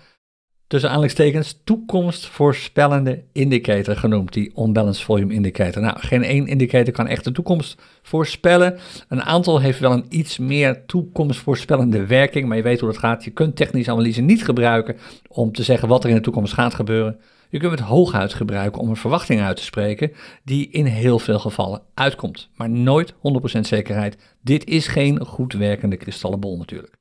tussen 0.71 0.89
aanleidingstekens 0.89 1.61
toekomstvoorspellende 1.63 3.23
indicator 3.31 3.95
genoemd, 3.95 4.33
die 4.33 4.51
unbalanced 4.57 5.03
volume 5.03 5.33
indicator. 5.33 5.81
Nou, 5.81 5.99
geen 5.99 6.23
één 6.23 6.47
indicator 6.47 6.93
kan 6.93 7.07
echt 7.07 7.23
de 7.23 7.31
toekomst 7.31 7.81
voorspellen. 8.01 8.79
Een 9.07 9.21
aantal 9.21 9.59
heeft 9.59 9.79
wel 9.79 9.91
een 9.91 10.05
iets 10.09 10.37
meer 10.37 10.85
toekomstvoorspellende 10.85 12.05
werking, 12.05 12.47
maar 12.47 12.57
je 12.57 12.63
weet 12.63 12.79
hoe 12.79 12.89
dat 12.89 12.97
gaat. 12.97 13.23
Je 13.23 13.31
kunt 13.31 13.55
technische 13.55 13.91
analyse 13.91 14.21
niet 14.21 14.45
gebruiken 14.45 14.97
om 15.27 15.51
te 15.51 15.63
zeggen 15.63 15.87
wat 15.87 16.03
er 16.03 16.09
in 16.09 16.15
de 16.15 16.21
toekomst 16.21 16.53
gaat 16.53 16.73
gebeuren. 16.73 17.19
Je 17.49 17.59
kunt 17.59 17.71
het 17.71 17.79
hooguit 17.79 18.33
gebruiken 18.33 18.81
om 18.81 18.89
een 18.89 18.95
verwachting 18.95 19.41
uit 19.41 19.57
te 19.57 19.63
spreken 19.63 20.11
die 20.43 20.69
in 20.69 20.85
heel 20.85 21.19
veel 21.19 21.39
gevallen 21.39 21.81
uitkomt. 21.93 22.49
Maar 22.55 22.69
nooit 22.69 23.13
100% 23.13 23.15
zekerheid. 23.59 24.17
Dit 24.41 24.65
is 24.65 24.87
geen 24.87 25.25
goed 25.25 25.53
werkende 25.53 25.97
kristallenbol 25.97 26.57
natuurlijk. 26.57 26.99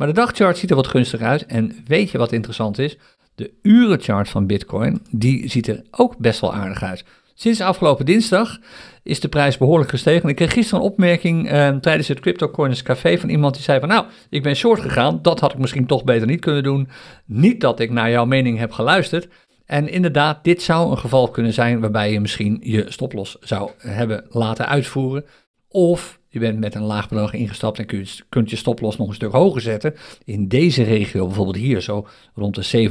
Maar 0.00 0.08
de 0.08 0.14
dagchart 0.14 0.58
ziet 0.58 0.70
er 0.70 0.76
wat 0.76 0.86
gunstig 0.86 1.20
uit. 1.20 1.46
En 1.46 1.76
weet 1.86 2.10
je 2.10 2.18
wat 2.18 2.32
interessant 2.32 2.78
is? 2.78 2.96
De 3.34 3.52
urenchart 3.62 4.28
van 4.28 4.46
Bitcoin, 4.46 5.02
die 5.10 5.48
ziet 5.48 5.68
er 5.68 5.82
ook 5.90 6.18
best 6.18 6.40
wel 6.40 6.54
aardig 6.54 6.82
uit. 6.82 7.04
Sinds 7.34 7.60
afgelopen 7.60 8.04
dinsdag 8.06 8.58
is 9.02 9.20
de 9.20 9.28
prijs 9.28 9.58
behoorlijk 9.58 9.90
gestegen. 9.90 10.28
Ik 10.28 10.36
kreeg 10.36 10.52
gisteren 10.52 10.84
een 10.84 10.90
opmerking 10.90 11.48
eh, 11.48 11.76
tijdens 11.76 12.08
het 12.08 12.20
Crypto 12.20 12.50
Café 12.82 13.18
van 13.18 13.28
iemand 13.28 13.54
die 13.54 13.62
zei 13.62 13.80
van 13.80 13.88
nou, 13.88 14.06
ik 14.30 14.42
ben 14.42 14.56
short 14.56 14.80
gegaan, 14.80 15.18
dat 15.22 15.40
had 15.40 15.52
ik 15.52 15.58
misschien 15.58 15.86
toch 15.86 16.04
beter 16.04 16.26
niet 16.26 16.40
kunnen 16.40 16.62
doen. 16.62 16.88
Niet 17.26 17.60
dat 17.60 17.80
ik 17.80 17.90
naar 17.90 18.10
jouw 18.10 18.24
mening 18.24 18.58
heb 18.58 18.72
geluisterd. 18.72 19.28
En 19.66 19.88
inderdaad, 19.88 20.44
dit 20.44 20.62
zou 20.62 20.90
een 20.90 20.98
geval 20.98 21.28
kunnen 21.28 21.52
zijn 21.52 21.80
waarbij 21.80 22.12
je 22.12 22.20
misschien 22.20 22.58
je 22.62 22.84
stoploss 22.88 23.36
zou 23.40 23.70
hebben 23.78 24.26
laten 24.28 24.68
uitvoeren. 24.68 25.24
Of 25.68 26.19
je 26.32 26.38
bent 26.38 26.58
met 26.58 26.74
een 26.74 26.82
laag 26.82 27.08
bedrag 27.08 27.32
ingestapt 27.32 27.78
en 27.78 27.86
kunt, 27.86 28.24
kunt 28.28 28.50
je 28.50 28.56
stoploss 28.56 28.96
nog 28.96 29.08
een 29.08 29.14
stuk 29.14 29.32
hoger 29.32 29.60
zetten. 29.60 29.94
In 30.24 30.48
deze 30.48 30.82
regio, 30.82 31.26
bijvoorbeeld 31.26 31.56
hier 31.56 31.80
zo 31.80 32.06
rond 32.34 32.54
de 32.54 32.90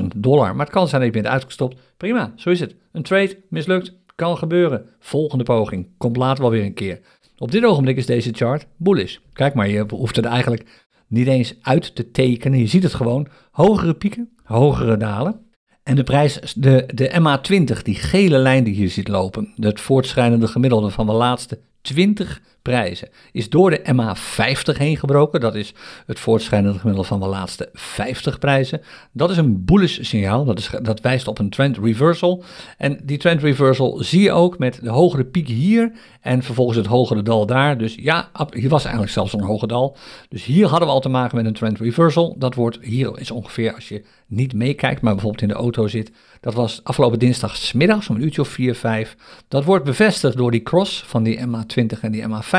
17.000 0.00 0.06
dollar. 0.16 0.56
Maar 0.56 0.64
het 0.64 0.74
kan 0.74 0.88
zijn 0.88 1.00
dat 1.00 1.14
je 1.14 1.20
bent 1.22 1.34
uitgestopt. 1.34 1.76
Prima, 1.96 2.32
zo 2.36 2.50
is 2.50 2.60
het. 2.60 2.74
Een 2.92 3.02
trade 3.02 3.38
mislukt, 3.48 3.94
kan 4.14 4.38
gebeuren. 4.38 4.86
Volgende 4.98 5.44
poging, 5.44 5.88
komt 5.96 6.16
later 6.16 6.42
wel 6.42 6.50
weer 6.50 6.64
een 6.64 6.74
keer. 6.74 7.00
Op 7.38 7.50
dit 7.50 7.64
ogenblik 7.64 7.96
is 7.96 8.06
deze 8.06 8.32
chart 8.32 8.66
bullish. 8.76 9.16
Kijk 9.32 9.54
maar, 9.54 9.68
je 9.68 9.84
hoeft 9.88 10.16
het 10.16 10.24
eigenlijk 10.24 10.86
niet 11.06 11.26
eens 11.26 11.54
uit 11.62 11.94
te 11.94 12.10
tekenen. 12.10 12.58
Je 12.58 12.66
ziet 12.66 12.82
het 12.82 12.94
gewoon. 12.94 13.28
Hogere 13.50 13.94
pieken, 13.94 14.28
hogere 14.42 14.96
dalen. 14.96 15.40
En 15.82 15.96
de 15.96 16.02
prijs, 16.02 16.54
de, 16.56 16.88
de 16.94 17.10
MA20, 17.10 17.82
die 17.82 17.94
gele 17.94 18.38
lijn 18.38 18.64
die 18.64 18.78
je 18.78 18.88
ziet 18.88 19.08
lopen, 19.08 19.52
het 19.56 19.80
voortschrijdende 19.80 20.48
gemiddelde 20.48 20.90
van 20.90 21.06
de 21.06 21.12
laatste 21.12 21.58
20 21.80 22.42
prijzen. 22.66 23.08
Is 23.32 23.48
door 23.48 23.70
de 23.70 23.80
MA50 23.94 24.76
heen 24.76 24.96
gebroken. 24.96 25.40
Dat 25.40 25.54
is 25.54 25.74
het 26.06 26.18
voortschrijdende 26.18 26.78
gemiddelde 26.78 27.08
van 27.08 27.20
de 27.20 27.26
laatste 27.26 27.68
50 27.72 28.38
prijzen. 28.38 28.80
Dat 29.12 29.30
is 29.30 29.36
een 29.36 29.64
bullish 29.64 29.98
signaal. 30.00 30.44
Dat, 30.44 30.58
is, 30.58 30.70
dat 30.82 31.00
wijst 31.00 31.28
op 31.28 31.38
een 31.38 31.50
trend 31.50 31.78
reversal. 31.78 32.44
En 32.78 33.00
die 33.02 33.18
trend 33.18 33.42
reversal 33.42 33.98
zie 34.02 34.22
je 34.22 34.32
ook 34.32 34.58
met 34.58 34.78
de 34.82 34.90
hogere 34.90 35.24
piek 35.24 35.48
hier 35.48 35.92
en 36.20 36.42
vervolgens 36.42 36.76
het 36.76 36.86
hogere 36.86 37.22
dal 37.22 37.46
daar. 37.46 37.78
Dus 37.78 37.94
ja, 37.94 38.30
hier 38.50 38.68
was 38.68 38.82
eigenlijk 38.82 39.12
zelfs 39.12 39.32
een 39.32 39.40
hoge 39.40 39.66
dal. 39.66 39.96
Dus 40.28 40.44
hier 40.44 40.66
hadden 40.66 40.88
we 40.88 40.94
al 40.94 41.00
te 41.00 41.08
maken 41.08 41.36
met 41.36 41.46
een 41.46 41.52
trend 41.52 41.78
reversal. 41.78 42.34
Dat 42.38 42.54
wordt 42.54 42.78
hier 42.82 43.18
is 43.18 43.30
ongeveer 43.30 43.74
als 43.74 43.88
je 43.88 44.04
niet 44.26 44.54
meekijkt, 44.54 45.00
maar 45.00 45.12
bijvoorbeeld 45.12 45.42
in 45.42 45.48
de 45.48 45.54
auto 45.54 45.86
zit. 45.86 46.10
Dat 46.40 46.54
was 46.54 46.80
afgelopen 46.82 47.18
dinsdag 47.18 47.56
smiddags 47.56 48.08
om 48.08 48.16
een 48.16 48.22
uurtje 48.22 48.40
of 48.40 48.48
4, 48.48 48.74
5. 48.74 49.16
Dat 49.48 49.64
wordt 49.64 49.84
bevestigd 49.84 50.36
door 50.36 50.50
die 50.50 50.62
cross 50.62 51.04
van 51.06 51.22
die 51.22 51.38
MA20 51.38 52.00
en 52.00 52.12
die 52.12 52.22
MA50 52.22 52.55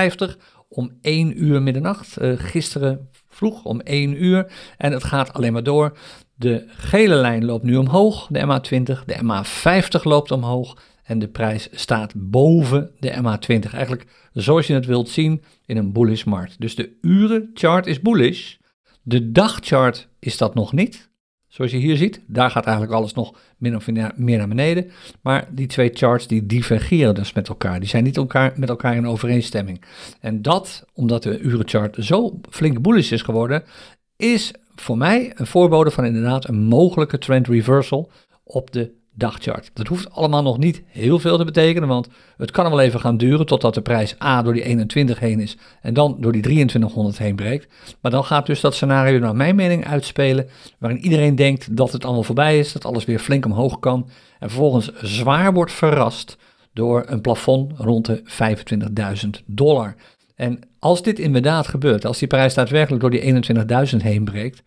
om 0.69 0.91
1 1.01 1.43
uur 1.43 1.61
middernacht. 1.61 2.21
Uh, 2.21 2.33
gisteren 2.37 3.09
vroeg 3.27 3.63
om 3.63 3.79
1 3.79 4.23
uur. 4.23 4.51
En 4.77 4.91
het 4.91 5.03
gaat 5.03 5.33
alleen 5.33 5.53
maar 5.53 5.63
door. 5.63 5.97
De 6.35 6.65
gele 6.67 7.15
lijn 7.15 7.45
loopt 7.45 7.63
nu 7.63 7.75
omhoog, 7.75 8.27
de 8.29 8.39
MA20. 8.39 9.05
De 9.05 9.17
MA50 9.23 10.03
loopt 10.03 10.31
omhoog. 10.31 10.77
En 11.03 11.19
de 11.19 11.27
prijs 11.27 11.67
staat 11.71 12.13
boven 12.15 12.91
de 12.99 13.11
MA20. 13.11 13.71
Eigenlijk 13.71 14.29
zoals 14.33 14.67
je 14.67 14.73
het 14.73 14.85
wilt 14.85 15.09
zien 15.09 15.43
in 15.65 15.77
een 15.77 15.93
bullish 15.93 16.23
markt. 16.23 16.55
Dus 16.59 16.75
de 16.75 16.97
urenchart 17.01 17.87
is 17.87 18.01
bullish. 18.01 18.55
De 19.03 19.31
dagchart 19.31 20.07
is 20.19 20.37
dat 20.37 20.55
nog 20.55 20.73
niet. 20.73 21.06
Zoals 21.57 21.71
je 21.71 21.77
hier 21.77 21.97
ziet, 21.97 22.21
daar 22.27 22.51
gaat 22.51 22.65
eigenlijk 22.65 22.95
alles 22.95 23.13
nog 23.13 23.33
min 23.57 23.75
of 23.75 23.87
meer 24.15 24.37
naar 24.37 24.47
beneden. 24.47 24.91
Maar 25.21 25.47
die 25.51 25.67
twee 25.67 25.89
charts 25.93 26.27
die 26.27 26.45
divergeren 26.45 27.15
dus 27.15 27.33
met 27.33 27.47
elkaar. 27.47 27.79
Die 27.79 27.89
zijn 27.89 28.03
niet 28.03 28.17
elkaar, 28.17 28.53
met 28.55 28.69
elkaar 28.69 28.95
in 28.95 29.07
overeenstemming. 29.07 29.81
En 30.19 30.41
dat, 30.41 30.85
omdat 30.93 31.23
de 31.23 31.39
urenchart 31.39 31.95
zo 31.99 32.39
flink 32.49 32.81
bullish 32.81 33.11
is 33.11 33.21
geworden, 33.21 33.63
is 34.15 34.51
voor 34.75 34.97
mij 34.97 35.31
een 35.35 35.47
voorbode 35.47 35.91
van 35.91 36.05
inderdaad 36.05 36.47
een 36.47 36.59
mogelijke 36.59 37.17
trend 37.17 37.47
reversal 37.47 38.11
op 38.43 38.71
de 38.71 38.91
dagchart. 39.17 39.71
Dat 39.73 39.87
hoeft 39.87 40.11
allemaal 40.11 40.43
nog 40.43 40.57
niet 40.57 40.81
heel 40.87 41.19
veel 41.19 41.37
te 41.37 41.45
betekenen, 41.45 41.87
want 41.87 42.07
het 42.37 42.51
kan 42.51 42.69
wel 42.69 42.79
even 42.79 42.99
gaan 42.99 43.17
duren 43.17 43.45
totdat 43.45 43.73
de 43.73 43.81
prijs 43.81 44.15
A 44.23 44.41
door 44.41 44.53
die 44.53 44.63
21 44.63 45.19
heen 45.19 45.39
is 45.39 45.57
en 45.81 45.93
dan 45.93 46.17
door 46.19 46.31
die 46.31 46.41
2300 46.41 47.17
heen 47.17 47.35
breekt. 47.35 47.67
Maar 48.01 48.11
dan 48.11 48.23
gaat 48.23 48.45
dus 48.45 48.61
dat 48.61 48.75
scenario 48.75 49.19
naar 49.19 49.35
mijn 49.35 49.55
mening 49.55 49.87
uitspelen, 49.87 50.49
waarin 50.79 50.99
iedereen 50.99 51.35
denkt 51.35 51.77
dat 51.77 51.91
het 51.91 52.05
allemaal 52.05 52.23
voorbij 52.23 52.59
is, 52.59 52.73
dat 52.73 52.85
alles 52.85 53.05
weer 53.05 53.19
flink 53.19 53.45
omhoog 53.45 53.79
kan 53.79 54.09
en 54.39 54.49
vervolgens 54.49 54.91
zwaar 55.01 55.53
wordt 55.53 55.71
verrast 55.71 56.37
door 56.73 57.03
een 57.07 57.21
plafond 57.21 57.73
rond 57.77 58.05
de 58.05 58.21
25.000 59.25 59.43
dollar. 59.45 59.95
En 60.35 60.59
als 60.79 61.03
dit 61.03 61.19
inderdaad 61.19 61.67
gebeurt, 61.67 62.05
als 62.05 62.19
die 62.19 62.27
prijs 62.27 62.53
daadwerkelijk 62.53 63.01
door 63.01 63.11
die 63.11 63.43
21.000 63.91 63.97
heen 63.97 64.23
breekt, 64.23 64.63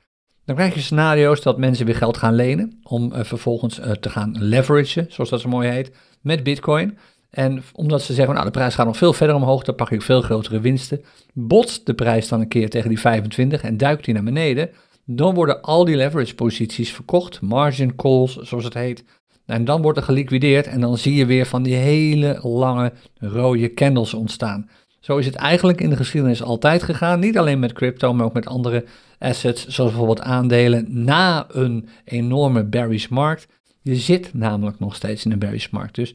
dan 0.50 0.58
krijg 0.58 0.74
je 0.74 0.80
scenario's 0.80 1.42
dat 1.42 1.58
mensen 1.58 1.86
weer 1.86 1.94
geld 1.94 2.16
gaan 2.16 2.34
lenen 2.34 2.80
om 2.82 3.12
uh, 3.12 3.18
vervolgens 3.22 3.78
uh, 3.78 3.90
te 3.90 4.10
gaan 4.10 4.36
leveragen, 4.38 5.06
zoals 5.08 5.30
dat 5.30 5.40
zo 5.40 5.48
mooi 5.48 5.68
heet, 5.68 5.92
met 6.20 6.42
Bitcoin. 6.42 6.98
En 7.30 7.62
omdat 7.72 8.02
ze 8.02 8.14
zeggen, 8.14 8.34
nou 8.34 8.46
de 8.46 8.52
prijs 8.52 8.74
gaat 8.74 8.86
nog 8.86 8.96
veel 8.96 9.12
verder 9.12 9.36
omhoog, 9.36 9.64
dan 9.64 9.74
pak 9.74 9.90
ik 9.90 10.02
veel 10.02 10.20
grotere 10.20 10.60
winsten. 10.60 11.00
Botst 11.32 11.86
de 11.86 11.94
prijs 11.94 12.28
dan 12.28 12.40
een 12.40 12.48
keer 12.48 12.70
tegen 12.70 12.88
die 12.88 13.00
25 13.00 13.62
en 13.62 13.76
duikt 13.76 14.04
die 14.04 14.14
naar 14.14 14.22
beneden, 14.22 14.70
dan 15.04 15.34
worden 15.34 15.60
al 15.62 15.84
die 15.84 15.96
leverage 15.96 16.34
posities 16.34 16.92
verkocht, 16.92 17.40
margin 17.40 17.96
calls 17.96 18.36
zoals 18.36 18.64
het 18.64 18.74
heet. 18.74 19.04
En 19.46 19.64
dan 19.64 19.82
wordt 19.82 19.98
er 19.98 20.04
geliquideerd 20.04 20.66
en 20.66 20.80
dan 20.80 20.98
zie 20.98 21.14
je 21.14 21.26
weer 21.26 21.46
van 21.46 21.62
die 21.62 21.74
hele 21.74 22.38
lange 22.42 22.92
rode 23.18 23.74
candles 23.74 24.14
ontstaan. 24.14 24.68
Zo 25.00 25.16
is 25.16 25.26
het 25.26 25.34
eigenlijk 25.34 25.80
in 25.80 25.90
de 25.90 25.96
geschiedenis 25.96 26.42
altijd 26.42 26.82
gegaan. 26.82 27.20
Niet 27.20 27.38
alleen 27.38 27.58
met 27.58 27.72
crypto, 27.72 28.12
maar 28.12 28.26
ook 28.26 28.32
met 28.32 28.46
andere 28.46 28.84
assets, 29.20 29.66
zoals 29.66 29.90
bijvoorbeeld 29.90 30.20
aandelen, 30.20 31.04
na 31.04 31.46
een 31.48 31.88
enorme 32.04 32.64
bearish 32.64 33.08
markt. 33.08 33.48
Je 33.82 33.96
zit 33.96 34.34
namelijk 34.34 34.78
nog 34.78 34.94
steeds 34.94 35.24
in 35.24 35.32
een 35.32 35.38
bearish 35.38 35.68
markt. 35.68 35.94
Dus 35.94 36.14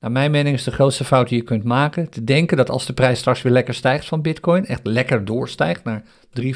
naar 0.00 0.12
mijn 0.12 0.30
mening 0.30 0.56
is 0.56 0.64
de 0.64 0.70
grootste 0.70 1.04
fout 1.04 1.28
die 1.28 1.38
je 1.38 1.44
kunt 1.44 1.64
maken, 1.64 2.10
te 2.10 2.24
denken 2.24 2.56
dat 2.56 2.70
als 2.70 2.86
de 2.86 2.92
prijs 2.92 3.18
straks 3.18 3.42
weer 3.42 3.52
lekker 3.52 3.74
stijgt 3.74 4.06
van 4.06 4.22
Bitcoin, 4.22 4.66
echt 4.66 4.86
lekker 4.86 5.24
doorstijgt 5.24 5.84
naar 5.84 6.04
3.000, 6.40 6.46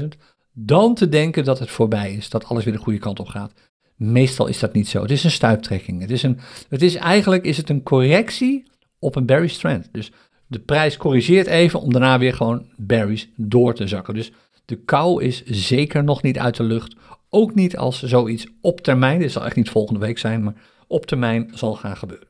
24.000, 0.00 0.06
dan 0.52 0.94
te 0.94 1.08
denken 1.08 1.44
dat 1.44 1.58
het 1.58 1.70
voorbij 1.70 2.12
is, 2.12 2.28
dat 2.30 2.44
alles 2.44 2.64
weer 2.64 2.74
de 2.74 2.80
goede 2.80 2.98
kant 2.98 3.20
op 3.20 3.28
gaat. 3.28 3.52
Meestal 3.96 4.46
is 4.46 4.58
dat 4.58 4.72
niet 4.72 4.88
zo. 4.88 5.02
Het 5.02 5.10
is 5.10 5.24
een 5.24 5.30
stuiptrekking. 5.30 6.00
Het 6.00 6.10
is, 6.10 6.22
een, 6.22 6.38
het 6.68 6.82
is 6.82 6.94
eigenlijk 6.94 7.44
is 7.44 7.56
het 7.56 7.70
een 7.70 7.82
correctie 7.82 8.70
op 8.98 9.16
een 9.16 9.26
bearish 9.26 9.56
trend. 9.56 9.88
Dus 9.92 10.12
de 10.46 10.58
prijs 10.58 10.96
corrigeert 10.96 11.46
even 11.46 11.80
om 11.80 11.92
daarna 11.92 12.18
weer 12.18 12.34
gewoon 12.34 12.66
berries 12.76 13.28
door 13.36 13.74
te 13.74 13.88
zakken. 13.88 14.14
Dus 14.14 14.32
de 14.66 14.76
kou 14.76 15.22
is 15.22 15.44
zeker 15.44 16.04
nog 16.04 16.22
niet 16.22 16.38
uit 16.38 16.56
de 16.56 16.62
lucht. 16.62 16.96
Ook 17.30 17.54
niet 17.54 17.76
als 17.76 18.02
zoiets 18.02 18.46
op 18.60 18.80
termijn, 18.80 19.18
dit 19.18 19.32
zal 19.32 19.44
echt 19.44 19.56
niet 19.56 19.70
volgende 19.70 20.00
week 20.00 20.18
zijn, 20.18 20.42
maar 20.42 20.54
op 20.86 21.06
termijn 21.06 21.50
zal 21.54 21.74
gaan 21.74 21.96
gebeuren. 21.96 22.28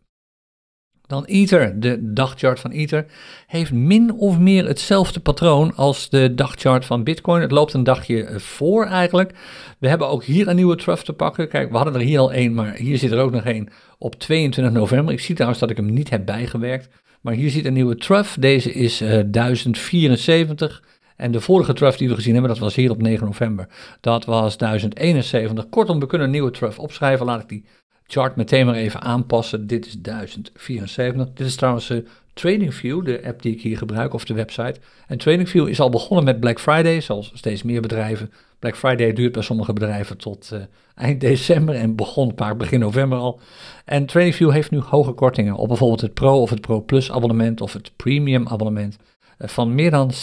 Dan 1.07 1.25
Ether, 1.25 1.81
de 1.81 2.13
dagchart 2.13 2.61
van 2.61 2.71
Ether, 2.71 3.07
heeft 3.47 3.73
min 3.73 4.13
of 4.13 4.39
meer 4.39 4.67
hetzelfde 4.67 5.21
patroon 5.21 5.75
als 5.75 6.09
de 6.09 6.35
dagchart 6.35 6.85
van 6.85 7.05
Bitcoin. 7.05 7.41
Het 7.41 7.51
loopt 7.51 7.73
een 7.73 7.85
dagje 7.85 8.41
voor 8.41 8.85
eigenlijk. 8.85 9.35
We 9.79 9.89
hebben 9.89 10.09
ook 10.09 10.25
hier 10.25 10.49
een 10.49 10.57
nieuwe 10.57 10.77
trough 10.77 11.03
te 11.03 11.13
pakken. 11.13 11.49
Kijk, 11.49 11.71
we 11.71 11.77
hadden 11.77 11.95
er 11.95 12.01
hier 12.01 12.19
al 12.19 12.33
één, 12.33 12.55
maar 12.55 12.75
hier 12.75 12.99
zit 12.99 13.11
er 13.11 13.19
ook 13.19 13.33
nog 13.33 13.45
één 13.45 13.69
op 13.99 14.15
22 14.15 14.75
november. 14.75 15.15
Ik 15.15 15.21
zie 15.21 15.35
trouwens 15.35 15.61
dat 15.61 15.71
ik 15.71 15.77
hem 15.77 15.93
niet 15.93 16.11
heb 16.11 16.27
bijgewerkt. 16.27 16.89
Maar 17.21 17.35
hier 17.35 17.51
zit 17.51 17.65
een 17.65 17.73
nieuwe 17.73 17.97
trough. 17.97 18.39
Deze 18.39 18.73
is 18.73 19.03
uh, 19.03 19.19
eh, 19.19 19.27
1074. 19.31 20.83
En 21.17 21.31
de 21.31 21.41
vorige 21.41 21.73
trough 21.73 21.99
die 21.99 22.09
we 22.09 22.15
gezien 22.15 22.33
hebben, 22.33 22.51
dat 22.51 22.61
was 22.61 22.75
hier 22.75 22.91
op 22.91 23.03
9 23.03 23.27
november. 23.27 23.69
Dat 24.01 24.25
was 24.25 24.57
1071. 24.57 25.69
Kortom, 25.69 26.01
we 26.01 26.07
kunnen 26.07 26.27
een 26.27 26.33
nieuwe 26.33 26.51
trough 26.51 26.79
opschrijven. 26.79 27.27
Laat 27.27 27.43
ik 27.43 27.49
die 27.49 27.65
chart 28.07 28.37
meteen 28.37 28.67
maar 28.67 28.75
even 28.75 29.01
aanpassen. 29.01 29.67
Dit 29.67 29.87
is 29.87 30.01
1074. 30.01 31.33
Dit 31.35 31.47
is 31.47 31.57
trouwens 31.57 31.91
uh, 31.91 31.99
TradingView, 32.33 33.05
de 33.05 33.21
app 33.25 33.43
die 33.43 33.55
ik 33.55 33.63
hier 33.63 33.79
gebruik, 33.79 34.15
of 34.15 34.25
de 34.25 34.35
website. 34.35 34.81
En 35.07 35.19
TradingView 35.19 35.69
is 35.69 35.81
al 35.81 35.91
begonnen 35.91 36.25
met 36.25 36.41
Black 36.41 36.61
Friday, 36.61 37.01
zoals 37.01 37.31
steeds 37.35 37.63
meer 37.63 37.81
bedrijven. 37.81 38.33
Black 38.59 38.77
Friday 38.77 39.13
duurt 39.13 39.33
bij 39.33 39.43
sommige 39.43 39.73
bedrijven 39.73 40.17
tot 40.17 40.51
uh, 40.53 40.61
eind 40.95 41.21
december 41.21 41.75
en 41.75 41.95
begon 41.95 42.35
paar 42.35 42.57
begin 42.57 42.81
november 42.81 43.19
al. 43.19 43.41
En 43.85 44.07
TradingView 44.07 44.51
heeft 44.51 44.71
nu 44.71 44.79
hoge 44.79 45.13
kortingen 45.13 45.55
op 45.55 45.69
bijvoorbeeld 45.69 46.01
het 46.01 46.15
Pro 46.15 46.41
of 46.41 46.51
het 46.51 46.61
Pro 46.61 46.81
Plus 46.81 47.13
abonnement 47.13 47.61
of 47.61 47.73
het 47.73 47.91
Premium 47.97 48.49
abonnement. 48.49 48.97
Uh, 49.39 49.49
van 49.49 49.75
meer 49.75 49.91
dan 49.91 50.11
60% 50.11 50.15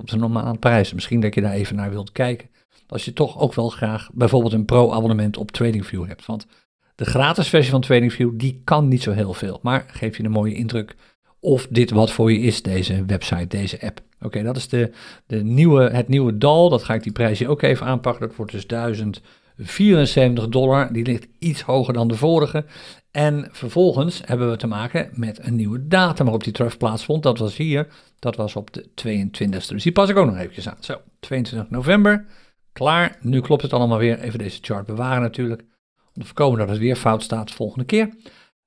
op 0.00 0.10
de 0.10 0.16
normale 0.16 0.58
prijzen. 0.58 0.94
Misschien 0.94 1.20
dat 1.20 1.34
je 1.34 1.40
daar 1.40 1.52
even 1.52 1.76
naar 1.76 1.90
wilt 1.90 2.12
kijken. 2.12 2.48
Als 2.88 3.04
je 3.04 3.12
toch 3.12 3.38
ook 3.38 3.54
wel 3.54 3.68
graag 3.68 4.10
bijvoorbeeld 4.12 4.52
een 4.52 4.64
Pro 4.64 4.92
abonnement 4.92 5.36
op 5.36 5.50
TradingView 5.50 6.06
hebt. 6.06 6.26
Want 6.26 6.46
de 6.94 7.04
gratis 7.04 7.48
versie 7.48 7.70
van 7.70 7.80
TradingView 7.80 8.30
die 8.34 8.60
kan 8.64 8.88
niet 8.88 9.02
zo 9.02 9.12
heel 9.12 9.34
veel. 9.34 9.58
Maar 9.62 9.84
geef 9.88 10.16
je 10.16 10.24
een 10.24 10.30
mooie 10.30 10.54
indruk 10.54 10.96
of 11.40 11.66
dit 11.70 11.90
wat 11.90 12.12
voor 12.12 12.32
je 12.32 12.38
is, 12.38 12.62
deze 12.62 13.04
website, 13.04 13.46
deze 13.46 13.80
app. 13.80 14.00
Oké, 14.20 14.42
dat 14.42 14.56
is 14.56 14.68
de, 14.68 14.90
de 15.26 15.44
nieuwe, 15.44 15.90
het 15.90 16.08
nieuwe 16.08 16.38
dal. 16.38 16.68
Dat 16.68 16.82
ga 16.82 16.94
ik 16.94 17.02
die 17.02 17.12
prijs 17.12 17.38
hier 17.38 17.48
ook 17.48 17.62
even 17.62 17.86
aanpakken. 17.86 18.28
Dat 18.28 18.36
wordt 18.36 18.52
dus 18.52 18.66
1074 19.56 20.48
dollar. 20.48 20.92
Die 20.92 21.04
ligt 21.04 21.26
iets 21.38 21.62
hoger 21.62 21.94
dan 21.94 22.08
de 22.08 22.16
vorige. 22.16 22.64
En 23.10 23.48
vervolgens 23.52 24.22
hebben 24.24 24.50
we 24.50 24.56
te 24.56 24.66
maken 24.66 25.10
met 25.12 25.46
een 25.46 25.56
nieuwe 25.56 25.86
datum 25.86 26.24
waarop 26.24 26.44
die 26.44 26.52
trust 26.52 26.78
plaatsvond. 26.78 27.22
Dat 27.22 27.38
was 27.38 27.56
hier. 27.56 27.86
Dat 28.18 28.36
was 28.36 28.56
op 28.56 28.72
de 28.72 28.88
22e. 29.04 29.48
Dus 29.48 29.82
die 29.82 29.92
pas 29.92 30.08
ik 30.08 30.16
ook 30.16 30.26
nog 30.26 30.38
eventjes 30.38 30.68
aan. 30.68 30.76
Zo, 30.80 31.00
22 31.20 31.70
november. 31.70 32.26
Klaar. 32.72 33.16
Nu 33.20 33.40
klopt 33.40 33.62
het 33.62 33.72
allemaal 33.72 33.98
weer. 33.98 34.18
Even 34.18 34.38
deze 34.38 34.58
chart 34.60 34.86
bewaren 34.86 35.22
natuurlijk. 35.22 35.62
Om 36.14 36.22
te 36.22 36.26
voorkomen 36.26 36.58
dat 36.58 36.68
het 36.68 36.78
weer 36.78 36.96
fout 36.96 37.22
staat 37.22 37.48
de 37.48 37.54
volgende 37.54 37.84
keer. 37.84 38.14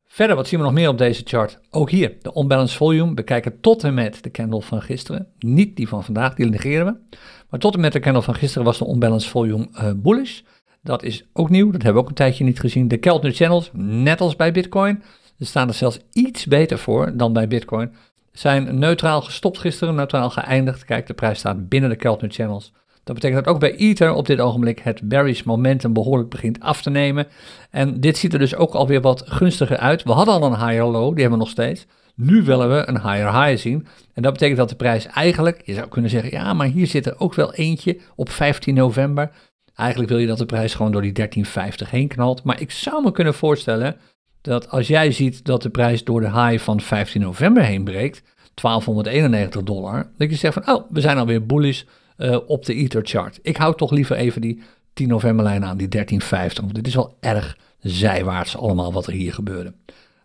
Verder, 0.07 0.35
wat 0.35 0.47
zien 0.47 0.59
we 0.59 0.65
nog 0.65 0.73
meer 0.73 0.89
op 0.89 0.97
deze 0.97 1.21
chart? 1.25 1.59
Ook 1.69 1.89
hier, 1.89 2.17
de 2.21 2.31
unbalanced 2.37 2.77
volume. 2.77 3.13
We 3.13 3.23
kijken 3.23 3.59
tot 3.59 3.83
en 3.83 3.93
met 3.93 4.23
de 4.23 4.31
candle 4.31 4.61
van 4.61 4.81
gisteren. 4.81 5.27
Niet 5.39 5.75
die 5.75 5.87
van 5.87 6.03
vandaag, 6.03 6.35
die 6.35 6.49
negeren 6.49 6.85
we. 6.85 7.17
Maar 7.49 7.59
tot 7.59 7.73
en 7.73 7.79
met 7.79 7.93
de 7.93 7.99
candle 7.99 8.21
van 8.21 8.35
gisteren 8.35 8.65
was 8.65 8.77
de 8.77 8.87
unbalanced 8.87 9.29
volume 9.29 9.67
uh, 9.73 9.91
bullish. 9.95 10.41
Dat 10.85 11.03
is 11.03 11.23
ook 11.33 11.49
nieuw, 11.49 11.71
dat 11.71 11.81
hebben 11.81 11.93
we 11.93 11.99
ook 11.99 12.09
een 12.09 12.15
tijdje 12.15 12.43
niet 12.43 12.59
gezien. 12.59 12.87
De 12.87 12.97
Keltner 12.97 13.31
channels, 13.31 13.69
net 13.73 14.21
als 14.21 14.35
bij 14.35 14.51
Bitcoin, 14.51 15.03
staan 15.39 15.67
er 15.67 15.73
zelfs 15.73 15.99
iets 16.13 16.45
beter 16.45 16.77
voor 16.77 17.17
dan 17.17 17.33
bij 17.33 17.47
Bitcoin. 17.47 17.93
Zijn 18.31 18.79
neutraal 18.79 19.21
gestopt 19.21 19.57
gisteren, 19.57 19.95
neutraal 19.95 20.29
geëindigd. 20.29 20.85
Kijk, 20.85 21.07
de 21.07 21.13
prijs 21.13 21.39
staat 21.39 21.69
binnen 21.69 21.89
de 21.89 21.95
Keltner 21.95 22.31
channels. 22.31 22.73
Dat 23.03 23.15
betekent 23.15 23.45
dat 23.45 23.53
ook 23.53 23.59
bij 23.59 23.75
Ether 23.75 24.13
op 24.13 24.25
dit 24.25 24.39
ogenblik 24.39 24.79
het 24.79 25.01
bearish 25.03 25.43
momentum 25.43 25.93
behoorlijk 25.93 26.29
begint 26.29 26.59
af 26.59 26.81
te 26.81 26.89
nemen. 26.89 27.27
En 27.69 27.99
dit 27.99 28.17
ziet 28.17 28.33
er 28.33 28.39
dus 28.39 28.55
ook 28.55 28.73
alweer 28.73 29.01
wat 29.01 29.23
gunstiger 29.25 29.77
uit. 29.77 30.03
We 30.03 30.11
hadden 30.11 30.33
al 30.33 30.43
een 30.43 30.67
higher 30.67 30.85
low, 30.85 31.13
die 31.13 31.21
hebben 31.21 31.39
we 31.39 31.45
nog 31.45 31.49
steeds. 31.49 31.85
Nu 32.15 32.43
willen 32.43 32.69
we 32.69 32.87
een 32.87 33.01
higher 33.01 33.43
high 33.43 33.61
zien. 33.61 33.87
En 34.13 34.21
dat 34.21 34.33
betekent 34.33 34.57
dat 34.57 34.69
de 34.69 34.75
prijs 34.75 35.05
eigenlijk, 35.05 35.61
je 35.63 35.73
zou 35.73 35.87
kunnen 35.87 36.11
zeggen, 36.11 36.31
ja, 36.31 36.53
maar 36.53 36.67
hier 36.67 36.87
zit 36.87 37.05
er 37.05 37.19
ook 37.19 37.33
wel 37.33 37.53
eentje 37.53 37.99
op 38.15 38.29
15 38.29 38.73
november. 38.73 39.31
Eigenlijk 39.75 40.09
wil 40.09 40.19
je 40.19 40.27
dat 40.27 40.37
de 40.37 40.45
prijs 40.45 40.73
gewoon 40.73 40.91
door 40.91 41.01
die 41.01 41.11
1350 41.11 41.91
heen 41.91 42.07
knalt. 42.07 42.43
Maar 42.43 42.61
ik 42.61 42.71
zou 42.71 43.03
me 43.03 43.11
kunnen 43.11 43.33
voorstellen 43.33 43.97
dat 44.41 44.69
als 44.69 44.87
jij 44.87 45.11
ziet 45.11 45.45
dat 45.45 45.61
de 45.61 45.69
prijs 45.69 46.03
door 46.03 46.21
de 46.21 46.31
high 46.31 46.63
van 46.63 46.81
15 46.81 47.21
november 47.21 47.63
heen 47.63 47.83
breekt, 47.83 48.23
1291 48.53 49.63
dollar, 49.63 50.11
dat 50.17 50.29
je 50.29 50.35
zegt 50.35 50.53
van, 50.53 50.75
oh, 50.75 50.91
we 50.91 51.01
zijn 51.01 51.17
alweer 51.17 51.45
bullish 51.45 51.83
uh, 52.17 52.37
op 52.47 52.65
de 52.65 52.73
Ether 52.73 53.05
chart. 53.05 53.39
Ik 53.41 53.57
hou 53.57 53.75
toch 53.75 53.91
liever 53.91 54.15
even 54.15 54.41
die 54.41 54.61
10 54.93 55.07
november 55.07 55.45
lijn 55.45 55.65
aan, 55.65 55.77
die 55.77 55.87
1350, 55.87 56.63
want 56.63 56.75
dit 56.75 56.87
is 56.87 56.95
wel 56.95 57.17
erg 57.19 57.57
zijwaarts 57.79 58.57
allemaal 58.57 58.93
wat 58.93 59.07
er 59.07 59.13
hier 59.13 59.33
gebeurde. 59.33 59.73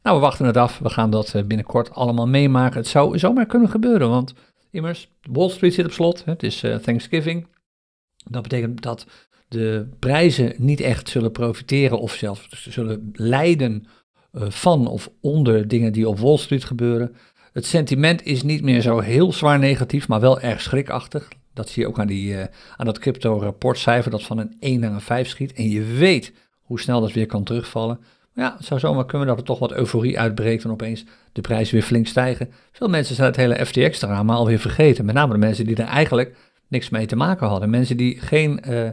Nou, 0.02 0.16
we 0.16 0.22
wachten 0.22 0.46
het 0.46 0.56
af. 0.56 0.78
We 0.78 0.88
gaan 0.88 1.10
dat 1.10 1.34
eh, 1.34 1.44
binnenkort 1.44 1.94
allemaal 1.94 2.28
meemaken. 2.28 2.78
Het 2.78 2.88
zou 2.88 3.18
zomaar 3.18 3.46
kunnen 3.46 3.68
gebeuren, 3.68 4.08
want 4.08 4.34
immers, 4.70 5.10
Wall 5.22 5.48
Street 5.48 5.74
zit 5.74 5.84
op 5.84 5.92
slot. 5.92 6.24
Het 6.24 6.42
is 6.42 6.64
uh, 6.64 6.74
Thanksgiving. 6.74 7.46
Dat 8.30 8.42
betekent 8.42 8.82
dat 8.82 9.06
de 9.50 9.88
prijzen 9.98 10.54
niet 10.56 10.80
echt 10.80 11.08
zullen 11.08 11.32
profiteren 11.32 11.98
of 11.98 12.12
zelfs 12.12 12.48
zullen 12.48 13.10
lijden 13.12 13.86
van 14.32 14.86
of 14.86 15.10
onder 15.20 15.68
dingen 15.68 15.92
die 15.92 16.08
op 16.08 16.18
Wall 16.18 16.36
Street 16.36 16.64
gebeuren. 16.64 17.16
Het 17.52 17.66
sentiment 17.66 18.24
is 18.24 18.42
niet 18.42 18.62
meer 18.62 18.80
zo 18.80 18.98
heel 18.98 19.32
zwaar 19.32 19.58
negatief, 19.58 20.08
maar 20.08 20.20
wel 20.20 20.40
erg 20.40 20.60
schrikachtig. 20.60 21.28
Dat 21.54 21.68
zie 21.68 21.82
je 21.82 21.88
ook 21.88 21.98
aan, 21.98 22.06
die, 22.06 22.32
uh, 22.32 22.44
aan 22.76 22.86
dat 22.86 22.98
crypto-rapportcijfer 22.98 24.10
dat 24.10 24.22
van 24.22 24.38
een 24.38 24.56
1 24.60 24.80
naar 24.80 24.92
een 24.92 25.00
5 25.00 25.28
schiet. 25.28 25.52
En 25.52 25.68
je 25.68 25.82
weet 25.84 26.32
hoe 26.60 26.80
snel 26.80 27.00
dat 27.00 27.12
weer 27.12 27.26
kan 27.26 27.44
terugvallen. 27.44 28.00
Maar 28.34 28.44
ja, 28.44 28.54
het 28.56 28.66
zou 28.66 28.80
zomaar 28.80 29.06
kunnen 29.06 29.26
dat 29.26 29.38
er 29.38 29.44
toch 29.44 29.58
wat 29.58 29.72
euforie 29.72 30.18
uitbreekt 30.18 30.64
en 30.64 30.70
opeens 30.70 31.04
de 31.32 31.40
prijzen 31.40 31.74
weer 31.74 31.82
flink 31.82 32.06
stijgen. 32.06 32.50
Veel 32.72 32.88
mensen 32.88 33.14
zijn 33.14 33.28
het 33.28 33.36
hele 33.36 33.66
FTX-drama 33.66 34.34
alweer 34.34 34.58
vergeten. 34.58 35.04
Met 35.04 35.14
name 35.14 35.32
de 35.32 35.38
mensen 35.38 35.64
die 35.64 35.76
er 35.76 35.84
eigenlijk 35.84 36.36
niks 36.68 36.88
mee 36.88 37.06
te 37.06 37.16
maken 37.16 37.46
hadden. 37.46 37.70
Mensen 37.70 37.96
die 37.96 38.20
geen 38.20 38.64
uh, 38.68 38.88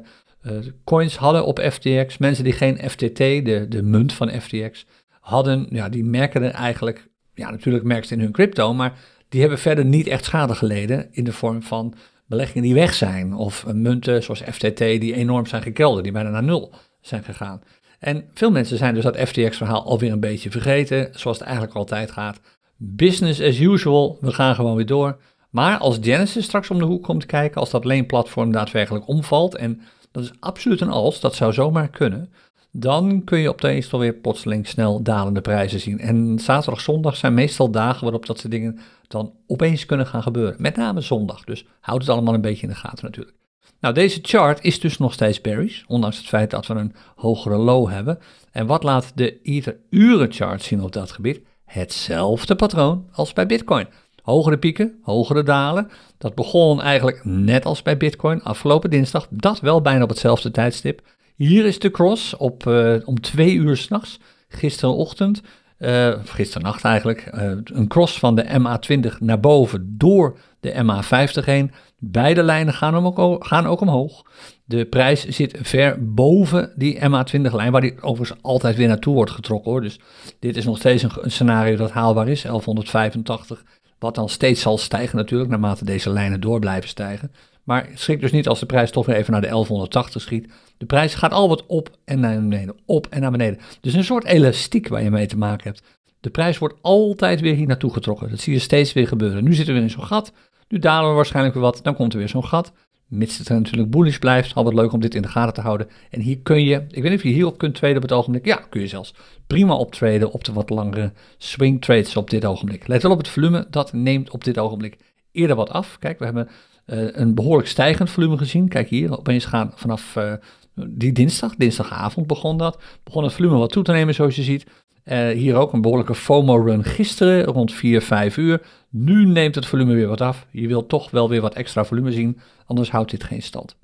coins 0.84 1.16
hadden 1.16 1.46
op 1.46 1.60
FTX. 1.60 2.18
Mensen 2.18 2.44
die 2.44 2.54
geen 2.54 2.90
FTT, 2.90 3.18
de, 3.18 3.66
de 3.70 3.84
munt 3.84 4.14
van 4.14 4.30
FTX, 4.42 4.86
hadden. 5.20 5.68
Ja, 5.70 5.90
die 5.90 6.04
merken 6.04 6.44
er 6.44 6.52
eigenlijk, 6.52 7.08
ja 7.34 7.52
natuurlijk 7.52 7.84
merken 7.84 8.08
ze 8.08 8.14
in 8.14 8.20
hun 8.20 8.32
crypto, 8.32 8.74
maar 8.74 8.94
die 9.30 9.40
hebben 9.40 9.60
verder 9.60 9.86
niet 9.86 10.08
echt 10.08 10.26
schade 10.26 10.56
geleden 10.56 11.08
in 11.12 11.24
de 11.24 11.34
vorm 11.34 11.64
van 11.64 11.94
beleggingen 12.26 12.64
die 12.64 12.74
weg 12.74 12.94
zijn. 12.94 13.34
Of 13.34 13.66
munten 13.74 14.24
zoals 14.24 14.42
FTT 14.42 14.78
die 14.78 15.14
enorm 15.14 15.46
zijn 15.46 15.62
gekelderd, 15.62 16.04
die 16.04 16.14
bijna 16.14 16.30
naar 16.30 16.44
nul 16.44 16.74
zijn 17.02 17.24
gegaan. 17.24 17.62
En 18.00 18.30
veel 18.34 18.52
mensen 18.52 18.78
zijn 18.78 18.94
dus 18.94 19.04
dat 19.04 19.18
FTX-verhaal 19.18 19.84
alweer 19.84 20.12
een 20.12 20.20
beetje 20.20 20.52
vergeten, 20.52 21.10
zoals 21.12 21.38
het 21.38 21.48
eigenlijk 21.48 21.78
altijd 21.78 22.12
gaat. 22.12 22.40
Business 22.78 23.42
as 23.42 23.60
usual, 23.60 24.18
we 24.22 24.32
gaan 24.32 24.56
gewoon 24.56 24.76
weer 24.76 24.86
door. 24.86 25.18
Maar 25.50 25.78
als 25.78 25.98
Genesis 26.02 26.46
straks 26.46 26.70
om 26.70 26.78
de 26.78 26.86
hoek 26.86 27.04
komt 27.04 27.26
kijken, 27.26 27.60
als 27.60 27.70
dat 27.70 27.86
leenplatform 27.86 28.52
daadwerkelijk 28.52 29.08
omvalt, 29.08 29.56
en 29.56 29.82
dat 30.18 30.26
is 30.26 30.40
absoluut 30.40 30.82
een 30.82 30.90
als, 30.90 31.20
dat 31.20 31.36
zou 31.36 31.54
zomaar 31.54 31.90
kunnen, 31.90 32.30
dan 32.72 33.24
kun 33.24 33.40
je 33.40 33.50
op 33.50 33.62
de 33.62 33.88
weer 33.92 34.14
plotseling 34.14 34.68
snel 34.68 35.04
dalende 35.04 35.42
prijzen 35.42 35.80
zien. 35.80 36.00
En 36.00 36.40
zaterdag, 36.40 36.82
zondag 36.82 37.16
zijn 37.16 37.34
meestal 37.34 37.72
dagen 37.72 38.02
waarop 38.02 38.26
dat 38.26 38.40
soort 38.40 38.52
dingen 38.52 38.80
dan 39.08 39.34
opeens 39.48 39.86
kunnen 39.86 40.08
gaan 40.08 40.24
gebeuren. 40.24 40.56
Met 40.58 40.76
name 40.76 41.02
zondag, 41.02 41.44
dus 41.44 41.66
houd 41.80 42.02
het 42.02 42.10
allemaal 42.10 42.34
een 42.34 42.42
beetje 42.42 42.68
in 42.68 42.74
de 42.74 42.80
gaten 42.80 43.06
natuurlijk. 43.06 43.36
Nou, 43.80 43.94
deze 43.94 44.20
chart 44.22 44.64
is 44.64 44.80
dus 44.80 44.98
nog 44.98 45.14
steeds 45.14 45.42
bearish, 45.42 45.84
ondanks 45.88 46.18
het 46.18 46.26
feit 46.26 46.50
dat 46.50 46.68
we 46.68 46.74
een 46.74 46.96
hogere 47.16 47.58
low 47.58 47.90
hebben. 47.90 48.20
En 48.52 48.66
wat 48.66 48.84
laat 48.84 49.12
de 49.16 49.42
Ether 49.42 49.78
uren 49.90 50.32
chart 50.32 50.62
zien 50.62 50.82
op 50.82 50.92
dat 50.92 51.12
gebied? 51.12 51.42
Hetzelfde 51.66 52.56
patroon 52.56 53.08
als 53.12 53.34
bij 53.34 53.46
Bitcoin. 53.46 53.88
Hogere 54.28 54.58
pieken, 54.58 55.00
hogere 55.02 55.44
dalen. 55.44 55.90
Dat 56.18 56.36
begon 56.36 56.82
eigenlijk 56.82 57.22
net 57.24 57.66
als 57.66 57.82
bij 57.82 57.98
Bitcoin 57.98 58.44
afgelopen 58.44 58.90
dinsdag. 58.90 59.28
Dat 59.30 59.60
wel 59.60 59.82
bijna 59.82 60.04
op 60.04 60.10
hetzelfde 60.10 60.52
tijdstip. 60.52 61.02
Hier 61.36 61.66
is 61.66 61.80
de 61.80 61.92
cross 61.92 62.38
op, 62.38 62.66
uh, 62.66 62.96
om 63.06 63.22
twee 63.22 63.54
uur 63.54 63.78
s'nachts, 63.78 64.20
gisterenochtend, 64.48 65.42
uh, 65.80 66.14
gisternacht 66.26 66.84
eigenlijk, 66.84 67.32
uh, 67.34 67.52
een 67.64 67.88
cross 67.88 68.20
van 68.20 68.36
de 68.36 68.44
MA20 68.44 69.20
naar 69.20 69.40
boven 69.40 69.96
door 69.98 70.38
de 70.60 70.74
MA50 70.74 71.46
heen. 71.46 71.72
Beide 72.00 72.44
lijnen 72.44 72.74
gaan, 72.74 73.18
ook, 73.18 73.46
gaan 73.46 73.68
ook 73.68 73.82
omhoog. 73.82 74.24
De 74.66 74.86
prijs 74.86 75.26
zit 75.26 75.58
ver 75.62 76.14
boven 76.14 76.74
die 76.76 77.00
MA20-lijn, 77.00 77.72
waar 77.72 77.82
die 77.82 78.02
overigens 78.02 78.40
altijd 78.42 78.76
weer 78.76 78.88
naartoe 78.88 79.14
wordt 79.14 79.32
getrokken. 79.32 79.72
Hoor. 79.72 79.82
Dus 79.82 80.00
dit 80.40 80.58
is 80.58 80.66
nog 80.66 80.78
steeds 80.78 81.04
een 81.04 81.32
scenario 81.32 81.76
dat 81.76 81.92
haalbaar 81.92 82.28
is, 82.28 82.42
1185. 82.42 83.64
Wat 84.00 84.16
dan 84.16 84.30
steeds 84.30 84.62
zal 84.62 84.78
stijgen 84.78 85.18
natuurlijk, 85.18 85.50
naarmate 85.50 85.86
deze 85.86 86.10
lijnen 86.10 86.42
door 86.42 86.60
blijven 86.60 86.90
stijgen. 86.90 87.32
Maar 87.64 87.90
schrik 87.94 88.22
dus 88.22 88.32
niet 88.32 88.48
als 88.48 88.60
de 88.60 88.66
prijs 88.66 88.92
toch 88.92 89.06
weer 89.06 89.16
even 89.16 89.32
naar 89.32 89.42
de 89.42 89.48
1180 89.48 90.22
schiet. 90.22 90.52
De 90.78 90.86
prijs 90.86 91.16
gaat 91.16 91.32
al 91.32 91.50
wat 91.50 91.66
op 91.66 91.90
en 92.06 92.20
naar 92.20 92.36
beneden, 92.36 92.76
op 92.86 93.08
en 93.10 93.22
naar 93.22 93.32
beneden. 93.32 93.60
Dus 93.82 93.94
een 93.94 94.04
soort 94.04 94.26
elastiek 94.26 94.88
waar 94.88 95.04
je 95.04 95.10
mee 95.10 95.28
te 95.28 95.38
maken 95.38 95.64
hebt. 95.64 95.84
De 96.20 96.30
prijs 96.30 96.58
wordt 96.58 96.76
altijd 96.82 97.40
weer 97.40 97.56
hier 97.56 97.68
naartoe 97.68 97.94
getrokken. 97.94 98.30
Dat 98.30 98.40
zie 98.40 98.54
je 98.54 98.60
steeds 98.60 98.94
weer 98.94 99.08
gebeuren. 99.08 99.44
Nu 99.44 99.54
zitten 99.54 99.74
we 99.76 99.82
in 99.82 99.90
zo'n 99.90 100.04
gat. 100.04 100.34
Nu 100.68 100.80
dalen 100.80 101.10
we 101.10 101.16
waarschijnlijk 101.16 101.56
weer 101.56 101.64
wat. 101.64 101.80
Dan 101.84 101.96
komt 101.96 102.14
er 102.14 102.20
weer 102.20 102.30
zo'n 102.30 102.46
gat. 102.46 102.72
Mits 103.08 103.38
het 103.38 103.50
natuurlijk 103.50 103.92
bullish 103.92 104.18
blijft. 104.18 104.54
Altijd 104.54 104.76
leuk 104.76 104.92
om 104.92 105.00
dit 105.00 105.16
in 105.16 105.22
de 105.22 105.28
gaten 105.28 105.54
te 105.54 105.62
houden. 105.62 105.88
En 106.10 106.22
hier 106.22 106.40
kun 106.40 106.64
je, 106.64 106.76
ik 106.76 107.02
weet 107.02 107.12
niet 107.12 107.20
of 107.20 107.24
je 107.24 107.30
hierop 107.30 107.58
kunt 107.58 107.76
traden 107.76 107.98
op 107.98 108.02
het 108.02 108.12
ogenblik. 108.12 108.46
Ja, 108.46 108.56
kun 108.70 108.82
je 108.82 108.88
zelfs 108.88 109.14
prima 109.48 109.76
optraden 109.76 110.32
op 110.32 110.44
de 110.44 110.54
wat 110.54 110.70
langere 110.70 111.14
swing 111.38 111.82
trades 111.82 112.16
op 112.16 112.30
dit 112.30 112.46
ogenblik. 112.46 112.88
Let 112.88 113.02
wel 113.02 113.12
op 113.12 113.18
het 113.18 113.28
volume. 113.28 113.68
Dat 113.70 113.94
neemt 113.94 114.30
op 114.30 114.44
dit 114.44 114.58
ogenblik 114.58 114.98
eerder 115.32 115.56
wat 115.56 115.70
af. 115.70 116.00
Kijk, 116.00 116.20
we 116.20 116.26
hebben 116.26 116.50
uh, 116.86 117.08
een 117.12 117.36
behoorlijk 117.36 117.68
stijgend 117.68 118.10
volume 118.10 118.38
gezien. 118.38 118.68
Kijk 118.68 118.90
hier, 118.90 119.18
opeens 119.18 119.46
gaan 119.46 119.72
vanaf 119.76 120.16
uh, 120.16 120.34
die 120.74 121.12
dinsdag, 121.12 121.56
dinsdagavond 121.56 122.28
begon 122.28 122.58
dat, 122.58 122.82
begon 123.04 123.24
het 123.24 123.34
volume 123.34 123.58
wat 123.58 123.72
toe 123.72 123.84
te 123.84 123.92
nemen 123.92 124.14
zoals 124.14 124.36
je 124.36 124.44
ziet. 124.44 124.66
Uh, 125.12 125.30
hier 125.30 125.56
ook 125.56 125.74
een 125.74 125.82
behoorlijke 125.82 126.16
FOMO-run 126.16 126.84
gisteren, 126.84 127.44
rond 127.44 127.74
4, 127.74 128.02
5 128.02 128.38
uur. 128.38 128.62
Nu 128.90 129.26
neemt 129.26 129.56
het 129.56 129.66
volume 129.66 129.94
weer 129.94 130.08
wat 130.08 130.22
af. 130.22 130.48
Je 130.52 130.68
wilt 130.68 130.90
toch 130.90 131.12
wel 131.12 131.30
weer 131.30 131.42
wat 131.42 131.56
extra 131.56 131.86
volume 131.86 132.12
zien, 132.12 132.40
anders 132.66 132.92
houdt 132.92 133.12
dit 133.12 133.24
geen 133.24 133.42
stand. 133.42 133.78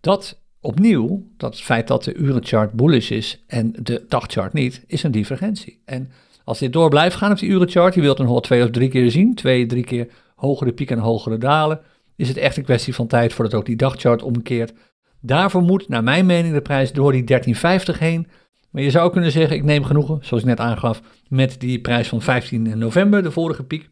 Dat 0.00 0.40
opnieuw, 0.60 1.26
dat 1.36 1.60
feit 1.60 1.88
dat 1.88 2.04
de 2.04 2.14
urenchart 2.14 2.72
bullish 2.72 3.10
is 3.10 3.44
en 3.46 3.72
de 3.78 4.04
dagchart 4.08 4.52
niet, 4.52 4.84
is 4.86 5.02
een 5.02 5.10
divergentie. 5.10 5.82
En 5.84 6.10
als 6.44 6.58
dit 6.58 6.72
door 6.72 6.88
blijft 6.90 7.16
gaan 7.16 7.30
op 7.30 7.38
die 7.38 7.48
urenchart, 7.48 7.94
je 7.94 8.00
wilt 8.00 8.18
een 8.18 8.26
hol 8.26 8.40
twee 8.40 8.62
of 8.62 8.70
drie 8.70 8.88
keer 8.88 9.10
zien, 9.10 9.34
twee, 9.34 9.66
drie 9.66 9.84
keer 9.84 10.08
hogere 10.34 10.72
pieken 10.72 10.96
en 10.96 11.02
hogere 11.02 11.38
dalen, 11.38 11.80
is 12.16 12.28
het 12.28 12.36
echt 12.36 12.56
een 12.56 12.64
kwestie 12.64 12.94
van 12.94 13.06
tijd 13.06 13.32
voordat 13.32 13.54
ook 13.54 13.66
die 13.66 13.76
dagchart 13.76 14.22
omkeert. 14.22 14.72
Daarvoor 15.20 15.62
moet, 15.62 15.88
naar 15.88 16.02
mijn 16.02 16.26
mening, 16.26 16.54
de 16.54 16.60
prijs 16.60 16.92
door 16.92 17.12
die 17.12 17.24
1350 17.24 17.98
heen. 17.98 18.26
Maar 18.72 18.82
je 18.82 18.90
zou 18.90 19.12
kunnen 19.12 19.32
zeggen, 19.32 19.56
ik 19.56 19.64
neem 19.64 19.84
genoegen, 19.84 20.18
zoals 20.20 20.42
ik 20.42 20.48
net 20.48 20.60
aangaf, 20.60 21.02
met 21.28 21.60
die 21.60 21.80
prijs 21.80 22.08
van 22.08 22.22
15 22.22 22.78
november, 22.78 23.22
de 23.22 23.30
vorige 23.30 23.64
piek. 23.64 23.90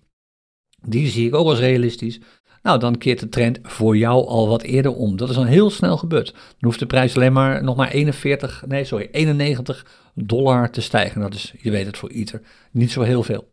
Die 0.82 1.06
zie 1.06 1.26
ik 1.26 1.34
ook 1.34 1.46
als 1.46 1.58
realistisch. 1.58 2.20
Nou, 2.62 2.78
dan 2.78 2.98
keert 2.98 3.20
de 3.20 3.28
trend 3.28 3.58
voor 3.62 3.96
jou 3.96 4.26
al 4.26 4.48
wat 4.48 4.62
eerder 4.62 4.94
om. 4.94 5.16
Dat 5.16 5.28
is 5.28 5.34
dan 5.34 5.46
heel 5.46 5.70
snel 5.70 5.96
gebeurd. 5.96 6.32
Dan 6.32 6.42
hoeft 6.58 6.78
de 6.78 6.86
prijs 6.86 7.16
alleen 7.16 7.32
maar 7.32 7.64
nog 7.64 7.76
maar 7.76 7.90
41, 7.90 8.64
nee 8.66 8.84
sorry, 8.84 9.08
91 9.12 9.86
dollar 10.14 10.70
te 10.70 10.80
stijgen. 10.80 11.20
Dat 11.20 11.34
is, 11.34 11.54
je 11.58 11.70
weet 11.70 11.86
het 11.86 11.96
voor 11.96 12.08
Ether, 12.08 12.42
niet 12.70 12.90
zo 12.90 13.02
heel 13.02 13.22
veel. 13.22 13.48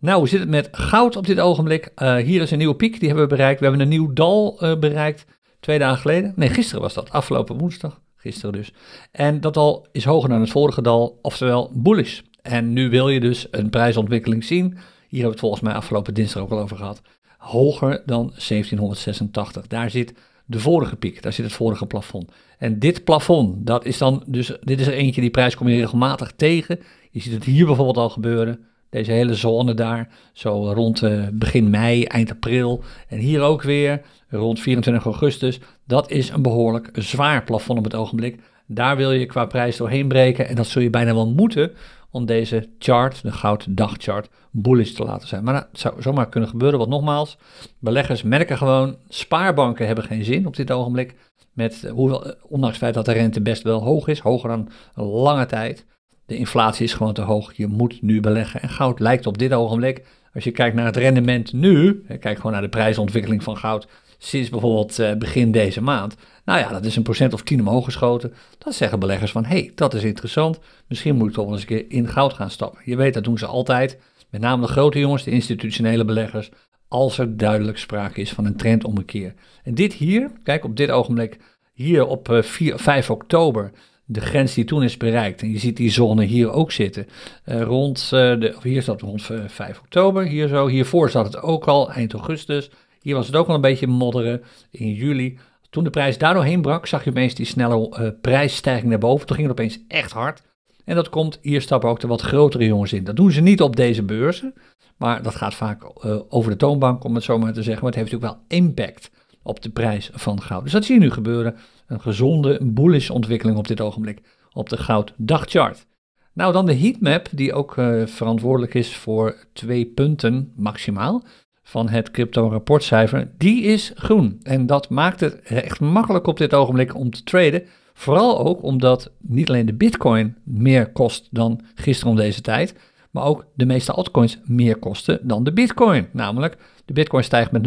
Nou, 0.00 0.18
hoe 0.18 0.28
zit 0.28 0.40
het 0.40 0.48
met 0.48 0.68
goud 0.72 1.16
op 1.16 1.26
dit 1.26 1.40
ogenblik? 1.40 1.90
Uh, 1.96 2.16
hier 2.16 2.42
is 2.42 2.50
een 2.50 2.58
nieuwe 2.58 2.76
piek, 2.76 2.98
die 2.98 3.08
hebben 3.08 3.28
we 3.28 3.34
bereikt. 3.34 3.60
We 3.60 3.66
hebben 3.66 3.82
een 3.82 3.88
nieuw 3.88 4.12
dal 4.12 4.64
uh, 4.64 4.78
bereikt 4.78 5.24
twee 5.60 5.78
dagen 5.78 5.98
geleden. 5.98 6.32
Nee, 6.36 6.48
gisteren 6.48 6.82
was 6.82 6.94
dat, 6.94 7.10
afgelopen 7.10 7.58
woensdag. 7.58 8.00
Gisteren 8.18 8.52
dus. 8.52 8.72
En 9.10 9.40
dat 9.40 9.54
dal 9.54 9.86
is 9.92 10.04
hoger 10.04 10.28
dan 10.28 10.40
het 10.40 10.50
vorige 10.50 10.82
dal, 10.82 11.18
oftewel 11.22 11.70
bullish. 11.74 12.20
En 12.42 12.72
nu 12.72 12.90
wil 12.90 13.08
je 13.08 13.20
dus 13.20 13.46
een 13.50 13.70
prijsontwikkeling 13.70 14.44
zien. 14.44 14.64
Hier 14.66 14.76
hebben 15.08 15.20
we 15.20 15.28
het 15.28 15.40
volgens 15.40 15.62
mij 15.62 15.72
afgelopen 15.72 16.14
dinsdag 16.14 16.42
ook 16.42 16.50
al 16.50 16.60
over 16.60 16.76
gehad. 16.76 17.02
Hoger 17.38 18.02
dan 18.06 18.26
1786. 18.26 19.66
Daar 19.66 19.90
zit 19.90 20.14
de 20.46 20.60
vorige 20.60 20.96
piek. 20.96 21.22
Daar 21.22 21.32
zit 21.32 21.44
het 21.44 21.54
vorige 21.54 21.86
plafond. 21.86 22.30
En 22.58 22.78
dit 22.78 23.04
plafond, 23.04 23.66
dat 23.66 23.84
is 23.84 23.98
dan 23.98 24.22
dus, 24.26 24.52
dit 24.60 24.80
is 24.80 24.86
er 24.86 24.92
eentje, 24.92 25.20
die 25.20 25.30
prijs 25.30 25.56
kom 25.56 25.68
je 25.68 25.76
regelmatig 25.76 26.32
tegen. 26.36 26.78
Je 27.10 27.20
ziet 27.20 27.32
het 27.32 27.44
hier 27.44 27.66
bijvoorbeeld 27.66 27.96
al 27.96 28.10
gebeuren. 28.10 28.64
Deze 28.90 29.12
hele 29.12 29.34
zone 29.34 29.74
daar, 29.74 30.08
zo 30.32 30.72
rond 30.72 31.02
uh, 31.02 31.26
begin 31.32 31.70
mei, 31.70 32.04
eind 32.04 32.30
april. 32.30 32.82
En 33.08 33.18
hier 33.18 33.40
ook 33.40 33.62
weer, 33.62 34.02
rond 34.28 34.60
24 34.60 35.04
augustus. 35.04 35.60
Dat 35.88 36.10
is 36.10 36.28
een 36.28 36.42
behoorlijk 36.42 36.90
zwaar 36.92 37.44
plafond 37.44 37.78
op 37.78 37.84
het 37.84 37.94
ogenblik. 37.94 38.40
Daar 38.66 38.96
wil 38.96 39.12
je 39.12 39.26
qua 39.26 39.46
prijs 39.46 39.76
doorheen 39.76 40.08
breken. 40.08 40.48
En 40.48 40.54
dat 40.54 40.66
zul 40.66 40.82
je 40.82 40.90
bijna 40.90 41.14
wel 41.14 41.30
moeten 41.30 41.72
om 42.10 42.26
deze 42.26 42.68
chart, 42.78 43.22
de 43.22 43.32
gouddagchart, 43.32 44.28
bullish 44.50 44.92
te 44.92 45.04
laten 45.04 45.28
zijn. 45.28 45.44
Maar 45.44 45.54
dat 45.54 45.68
zou 45.72 46.02
zomaar 46.02 46.28
kunnen 46.28 46.48
gebeuren, 46.48 46.78
want 46.78 46.90
nogmaals, 46.90 47.38
beleggers 47.78 48.22
merken 48.22 48.56
gewoon, 48.56 48.96
spaarbanken 49.08 49.86
hebben 49.86 50.04
geen 50.04 50.24
zin 50.24 50.46
op 50.46 50.56
dit 50.56 50.70
ogenblik. 50.70 51.14
Met, 51.52 51.84
eh, 51.84 51.92
hoewel, 51.92 52.26
eh, 52.26 52.32
ondanks 52.42 52.74
het 52.74 52.84
feit 52.84 52.94
dat 52.94 53.04
de 53.04 53.12
rente 53.12 53.40
best 53.40 53.62
wel 53.62 53.82
hoog 53.82 54.06
is, 54.06 54.18
hoger 54.18 54.48
dan 54.48 54.68
lange 54.94 55.46
tijd. 55.46 55.86
De 56.26 56.36
inflatie 56.36 56.84
is 56.84 56.94
gewoon 56.94 57.14
te 57.14 57.22
hoog, 57.22 57.52
je 57.56 57.66
moet 57.66 58.02
nu 58.02 58.20
beleggen. 58.20 58.62
En 58.62 58.68
goud 58.68 59.00
lijkt 59.00 59.26
op 59.26 59.38
dit 59.38 59.52
ogenblik, 59.52 60.04
als 60.34 60.44
je 60.44 60.50
kijkt 60.50 60.76
naar 60.76 60.86
het 60.86 60.96
rendement 60.96 61.52
nu, 61.52 62.04
kijk 62.20 62.36
gewoon 62.36 62.52
naar 62.52 62.62
de 62.62 62.68
prijsontwikkeling 62.68 63.42
van 63.42 63.56
goud 63.56 63.88
sinds 64.18 64.48
bijvoorbeeld 64.48 64.98
eh, 64.98 65.14
begin 65.14 65.52
deze 65.52 65.80
maand. 65.80 66.16
Nou 66.44 66.58
ja, 66.60 66.68
dat 66.68 66.84
is 66.84 66.96
een 66.96 67.02
procent 67.02 67.32
of 67.32 67.42
10 67.42 67.60
omhoog 67.60 67.84
geschoten. 67.84 68.34
Dan 68.58 68.72
zeggen 68.72 68.98
beleggers 68.98 69.30
van, 69.30 69.44
hé, 69.44 69.58
hey, 69.58 69.72
dat 69.74 69.94
is 69.94 70.04
interessant. 70.04 70.58
Misschien 70.86 71.16
moet 71.16 71.28
ik 71.28 71.34
toch 71.34 71.44
wel 71.44 71.52
eens 71.52 71.62
een 71.62 71.68
keer 71.68 71.84
in 71.88 72.08
goud 72.08 72.32
gaan 72.32 72.50
stappen. 72.50 72.80
Je 72.84 72.96
weet, 72.96 73.14
dat 73.14 73.24
doen 73.24 73.38
ze 73.38 73.46
altijd. 73.46 73.98
Met 74.30 74.40
name 74.40 74.66
de 74.66 74.72
grote 74.72 74.98
jongens, 74.98 75.24
de 75.24 75.30
institutionele 75.30 76.04
beleggers. 76.04 76.50
Als 76.88 77.18
er 77.18 77.36
duidelijk 77.36 77.78
sprake 77.78 78.20
is 78.20 78.32
van 78.32 78.44
een 78.44 78.56
trendommekeer. 78.56 79.34
En 79.62 79.74
dit 79.74 79.92
hier, 79.92 80.30
kijk 80.42 80.64
op 80.64 80.76
dit 80.76 80.90
ogenblik, 80.90 81.38
hier 81.72 82.06
op 82.06 82.38
4, 82.42 82.72
eh, 82.72 82.78
5 82.78 83.10
oktober, 83.10 83.72
de 84.04 84.20
grens 84.20 84.54
die 84.54 84.64
toen 84.64 84.82
is 84.82 84.96
bereikt. 84.96 85.42
En 85.42 85.50
je 85.50 85.58
ziet 85.58 85.76
die 85.76 85.90
zone 85.90 86.24
hier 86.24 86.50
ook 86.50 86.72
zitten. 86.72 87.06
Uh, 87.46 87.62
rond, 87.62 88.02
uh, 88.04 88.10
de, 88.10 88.56
hier 88.62 88.82
staat 88.82 89.00
rond 89.00 89.22
5 89.46 89.78
oktober, 89.78 90.24
hier 90.24 90.48
zo. 90.48 90.66
Hiervoor 90.66 91.10
zat 91.10 91.26
het 91.26 91.42
ook 91.42 91.64
al, 91.64 91.90
eind 91.90 92.12
augustus. 92.12 92.70
Hier 93.00 93.14
was 93.14 93.26
het 93.26 93.36
ook 93.36 93.48
al 93.48 93.54
een 93.54 93.60
beetje 93.60 93.86
modderen 93.86 94.42
in 94.70 94.92
juli. 94.92 95.38
Toen 95.70 95.84
de 95.84 95.90
prijs 95.90 96.18
daar 96.18 96.34
doorheen 96.34 96.62
brak, 96.62 96.86
zag 96.86 97.04
je 97.04 97.10
opeens 97.10 97.34
die 97.34 97.46
snelle 97.46 97.96
uh, 98.00 98.08
prijsstijging 98.20 98.90
naar 98.90 98.98
boven. 98.98 99.26
Toen 99.26 99.36
ging 99.36 99.48
het 99.48 99.58
opeens 99.58 99.78
echt 99.88 100.12
hard. 100.12 100.42
En 100.84 100.94
dat 100.94 101.08
komt, 101.08 101.38
hier 101.42 101.60
stappen 101.60 101.90
ook 101.90 102.00
de 102.00 102.06
wat 102.06 102.20
grotere 102.20 102.64
jongens 102.64 102.92
in. 102.92 103.04
Dat 103.04 103.16
doen 103.16 103.30
ze 103.30 103.40
niet 103.40 103.62
op 103.62 103.76
deze 103.76 104.02
beurzen, 104.02 104.54
maar 104.96 105.22
dat 105.22 105.34
gaat 105.34 105.54
vaak 105.54 105.82
uh, 105.82 106.20
over 106.28 106.50
de 106.50 106.56
toonbank, 106.56 107.04
om 107.04 107.14
het 107.14 107.24
zo 107.24 107.38
maar 107.38 107.52
te 107.52 107.62
zeggen. 107.62 107.82
Maar 107.84 107.92
het 107.92 108.00
heeft 108.00 108.12
natuurlijk 108.12 108.48
wel 108.48 108.58
impact 108.58 109.10
op 109.42 109.62
de 109.62 109.70
prijs 109.70 110.10
van 110.12 110.42
goud. 110.42 110.62
Dus 110.62 110.72
dat 110.72 110.84
zie 110.84 110.94
je 110.94 111.00
nu 111.00 111.10
gebeuren. 111.10 111.56
Een 111.86 112.00
gezonde, 112.00 112.58
bullish 112.62 113.10
ontwikkeling 113.10 113.58
op 113.58 113.68
dit 113.68 113.80
ogenblik 113.80 114.20
op 114.52 114.68
de 114.68 114.76
gouddagchart. 114.76 115.86
Nou, 116.32 116.52
dan 116.52 116.66
de 116.66 116.74
heatmap, 116.74 117.28
die 117.32 117.52
ook 117.52 117.76
uh, 117.76 118.06
verantwoordelijk 118.06 118.74
is 118.74 118.96
voor 118.96 119.36
twee 119.52 119.86
punten 119.86 120.52
maximaal 120.56 121.24
van 121.68 121.88
het 121.88 122.10
crypto-rapportcijfer, 122.10 123.28
die 123.38 123.62
is 123.62 123.92
groen. 123.94 124.40
En 124.42 124.66
dat 124.66 124.90
maakt 124.90 125.20
het 125.20 125.40
echt 125.42 125.80
makkelijk 125.80 126.26
op 126.26 126.38
dit 126.38 126.54
ogenblik 126.54 126.94
om 126.94 127.10
te 127.10 127.22
traden. 127.22 127.62
Vooral 127.94 128.46
ook 128.46 128.62
omdat 128.62 129.10
niet 129.20 129.48
alleen 129.48 129.66
de 129.66 129.74
bitcoin 129.74 130.36
meer 130.44 130.92
kost 130.92 131.28
dan 131.30 131.60
gisteren 131.74 132.10
om 132.10 132.16
deze 132.18 132.40
tijd, 132.40 132.74
maar 133.10 133.24
ook 133.24 133.46
de 133.54 133.66
meeste 133.66 133.92
altcoins 133.92 134.38
meer 134.44 134.76
kosten 134.76 135.18
dan 135.22 135.44
de 135.44 135.52
bitcoin. 135.52 136.06
Namelijk, 136.12 136.56
de 136.84 136.92
bitcoin 136.92 137.24
stijgt 137.24 137.50
met 137.50 137.66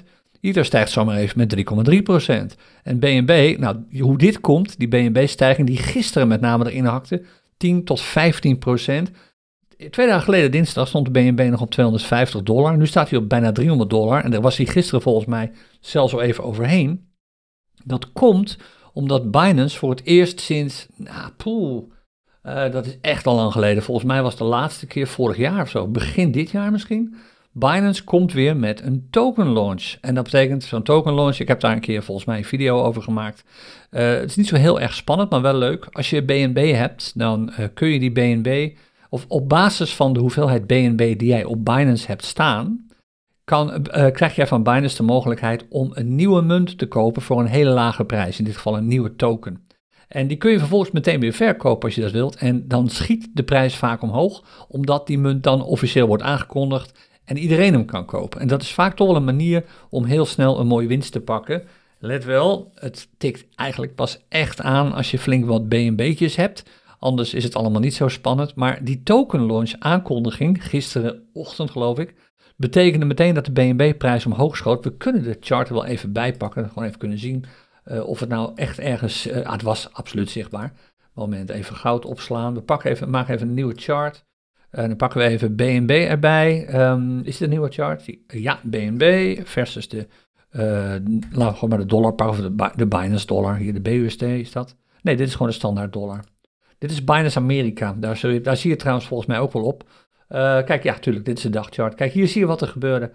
0,32%, 0.00 0.06
Ether 0.40 0.64
stijgt 0.64 0.90
zomaar 0.90 1.16
even 1.16 1.38
met 1.38 1.56
3,3%. 2.52 2.56
En 2.82 2.98
BNB, 2.98 3.56
nou 3.58 3.76
hoe 4.00 4.18
dit 4.18 4.40
komt, 4.40 4.78
die 4.78 4.88
BNB-stijging 4.88 5.66
die 5.66 5.76
gisteren 5.76 6.28
met 6.28 6.40
name 6.40 6.70
erin 6.70 6.84
hakte, 6.84 7.22
10 7.56 7.84
tot 7.84 8.02
15%, 8.02 9.10
twee 9.90 10.06
dagen 10.06 10.22
geleden, 10.22 10.50
dinsdag, 10.50 10.88
stond 10.88 11.04
de 11.04 11.10
BNB 11.10 11.48
nog 11.50 11.60
op 11.60 11.70
250 11.70 12.42
dollar. 12.42 12.76
Nu 12.76 12.86
staat 12.86 13.10
hij 13.10 13.18
op 13.18 13.28
bijna 13.28 13.52
300 13.52 13.90
dollar. 13.90 14.24
En 14.24 14.30
daar 14.30 14.40
was 14.40 14.56
hij 14.56 14.66
gisteren 14.66 15.02
volgens 15.02 15.26
mij 15.26 15.52
zelfs 15.80 16.12
al 16.12 16.20
even 16.20 16.44
overheen. 16.44 17.08
Dat 17.84 18.12
komt 18.12 18.58
omdat 18.92 19.30
Binance 19.30 19.78
voor 19.78 19.90
het 19.90 20.04
eerst 20.04 20.40
sinds, 20.40 20.86
nou, 20.96 21.30
poeh, 21.36 21.82
uh, 22.46 22.72
dat 22.72 22.86
is 22.86 22.98
echt 23.00 23.26
al 23.26 23.34
lang 23.34 23.52
geleden. 23.52 23.82
Volgens 23.82 24.06
mij 24.06 24.22
was 24.22 24.36
de 24.36 24.44
laatste 24.44 24.86
keer 24.86 25.06
vorig 25.06 25.36
jaar 25.36 25.62
of 25.62 25.68
zo, 25.68 25.88
begin 25.88 26.32
dit 26.32 26.50
jaar 26.50 26.70
misschien. 26.70 27.14
Binance 27.52 28.04
komt 28.04 28.32
weer 28.32 28.56
met 28.56 28.82
een 28.82 29.06
token 29.10 29.52
launch. 29.52 29.96
En 30.00 30.14
dat 30.14 30.24
betekent 30.24 30.64
zo'n 30.64 30.82
token 30.82 31.14
launch. 31.14 31.38
Ik 31.38 31.48
heb 31.48 31.60
daar 31.60 31.72
een 31.72 31.80
keer 31.80 32.02
volgens 32.02 32.26
mij 32.26 32.38
een 32.38 32.44
video 32.44 32.82
over 32.82 33.02
gemaakt. 33.02 33.44
Uh, 33.90 34.12
het 34.12 34.30
is 34.30 34.36
niet 34.36 34.48
zo 34.48 34.56
heel 34.56 34.80
erg 34.80 34.94
spannend, 34.94 35.30
maar 35.30 35.42
wel 35.42 35.54
leuk. 35.54 35.86
Als 35.90 36.10
je 36.10 36.24
BNB 36.24 36.72
hebt, 36.72 37.12
dan 37.18 37.52
uh, 37.58 37.66
kun 37.74 37.88
je 37.88 37.98
die 37.98 38.12
BNB 38.12 38.70
of 39.10 39.24
op 39.28 39.48
basis 39.48 39.94
van 39.94 40.12
de 40.12 40.20
hoeveelheid 40.20 40.66
BNB 40.66 41.18
die 41.18 41.28
jij 41.28 41.44
op 41.44 41.64
Binance 41.64 42.06
hebt 42.06 42.24
staan, 42.24 42.86
kan, 43.44 43.70
uh, 43.70 44.10
krijg 44.10 44.34
jij 44.34 44.46
van 44.46 44.62
Binance 44.62 44.96
de 44.96 45.02
mogelijkheid 45.02 45.64
om 45.68 45.90
een 45.94 46.14
nieuwe 46.14 46.42
munt 46.42 46.78
te 46.78 46.86
kopen 46.86 47.22
voor 47.22 47.40
een 47.40 47.46
hele 47.46 47.70
lage 47.70 48.04
prijs, 48.04 48.38
in 48.38 48.44
dit 48.44 48.56
geval 48.56 48.76
een 48.76 48.86
nieuwe 48.86 49.16
token. 49.16 49.68
En 50.08 50.26
die 50.26 50.36
kun 50.36 50.50
je 50.50 50.58
vervolgens 50.58 50.90
meteen 50.90 51.20
weer 51.20 51.32
verkopen 51.32 51.84
als 51.84 51.94
je 51.94 52.00
dat 52.00 52.10
wilt. 52.10 52.36
En 52.36 52.68
dan 52.68 52.88
schiet 52.88 53.28
de 53.34 53.42
prijs 53.42 53.76
vaak 53.76 54.02
omhoog, 54.02 54.66
omdat 54.68 55.06
die 55.06 55.18
munt 55.18 55.42
dan 55.42 55.62
officieel 55.62 56.06
wordt 56.06 56.22
aangekondigd 56.22 57.08
en 57.24 57.36
iedereen 57.36 57.72
hem 57.72 57.84
kan 57.84 58.04
kopen. 58.04 58.40
En 58.40 58.48
dat 58.48 58.62
is 58.62 58.72
vaak 58.72 58.96
toch 58.96 59.06
wel 59.06 59.16
een 59.16 59.24
manier 59.24 59.64
om 59.90 60.04
heel 60.04 60.26
snel 60.26 60.60
een 60.60 60.66
mooie 60.66 60.86
winst 60.86 61.12
te 61.12 61.20
pakken. 61.20 61.62
Let 61.98 62.24
wel, 62.24 62.72
het 62.74 63.08
tikt 63.18 63.46
eigenlijk 63.54 63.94
pas 63.94 64.24
echt 64.28 64.60
aan 64.60 64.92
als 64.92 65.10
je 65.10 65.18
flink 65.18 65.44
wat 65.46 65.68
BNB'tjes 65.68 66.36
hebt. 66.36 66.62
Anders 67.00 67.34
is 67.34 67.44
het 67.44 67.56
allemaal 67.56 67.80
niet 67.80 67.94
zo 67.94 68.08
spannend. 68.08 68.54
Maar 68.54 68.84
die 68.84 69.02
token 69.02 69.46
launch 69.46 69.72
aankondiging, 69.78 70.64
gisterenochtend 70.64 71.70
geloof 71.70 71.98
ik, 71.98 72.14
betekende 72.56 73.06
meteen 73.06 73.34
dat 73.34 73.44
de 73.44 73.52
BNB-prijs 73.52 74.26
omhoog 74.26 74.56
schoot. 74.56 74.84
We 74.84 74.96
kunnen 74.96 75.22
de 75.22 75.36
chart 75.40 75.68
er 75.68 75.74
wel 75.74 75.84
even 75.84 76.12
bijpakken, 76.12 76.68
gewoon 76.68 76.84
even 76.84 76.98
kunnen 76.98 77.18
zien 77.18 77.44
uh, 77.84 78.06
of 78.06 78.20
het 78.20 78.28
nou 78.28 78.52
echt 78.54 78.78
ergens, 78.78 79.26
uh, 79.26 79.46
ah, 79.46 79.52
het 79.52 79.62
was 79.62 79.92
absoluut 79.92 80.30
zichtbaar. 80.30 80.72
Moment, 81.14 81.50
even 81.50 81.76
goud 81.76 82.04
opslaan. 82.04 82.54
We 82.54 82.60
pakken 82.60 82.90
even, 82.90 83.10
maken 83.10 83.34
even 83.34 83.48
een 83.48 83.54
nieuwe 83.54 83.74
chart. 83.76 84.24
Uh, 84.72 84.80
dan 84.80 84.96
pakken 84.96 85.20
we 85.20 85.26
even 85.26 85.56
BNB 85.56 85.90
erbij. 85.90 86.74
Um, 86.90 87.18
is 87.18 87.32
dit 87.32 87.40
een 87.40 87.48
nieuwe 87.48 87.70
chart? 87.70 88.16
Ja, 88.26 88.60
BNB 88.62 89.36
versus 89.44 89.88
de, 89.88 90.06
laten 90.50 91.28
we 91.30 91.52
gewoon 91.52 91.68
maar 91.68 91.78
de 91.78 91.86
dollar 91.86 92.12
pakken, 92.12 92.44
of 92.44 92.52
de, 92.56 92.70
de 92.76 92.86
Binance 92.86 93.26
dollar, 93.26 93.56
hier 93.56 93.72
de 93.72 93.80
BUSD 93.80 94.22
is 94.22 94.52
dat. 94.52 94.76
Nee, 95.02 95.16
dit 95.16 95.26
is 95.26 95.32
gewoon 95.32 95.48
de 95.48 95.54
standaard 95.54 95.92
dollar. 95.92 96.24
Dit 96.80 96.90
is 96.90 97.04
Binance 97.04 97.38
Amerika. 97.38 97.94
Daar, 97.98 98.20
daar 98.42 98.56
zie 98.56 98.70
je 98.70 98.76
trouwens 98.76 99.06
volgens 99.06 99.28
mij 99.28 99.38
ook 99.38 99.52
wel 99.52 99.62
op. 99.62 99.82
Uh, 100.28 100.38
kijk, 100.62 100.82
ja, 100.82 100.92
natuurlijk, 100.92 101.24
dit 101.24 101.36
is 101.36 101.42
de 101.42 101.50
dagchart. 101.50 101.94
Kijk, 101.94 102.12
hier 102.12 102.28
zie 102.28 102.40
je 102.40 102.46
wat 102.46 102.60
er 102.60 102.68
gebeurde. 102.68 103.10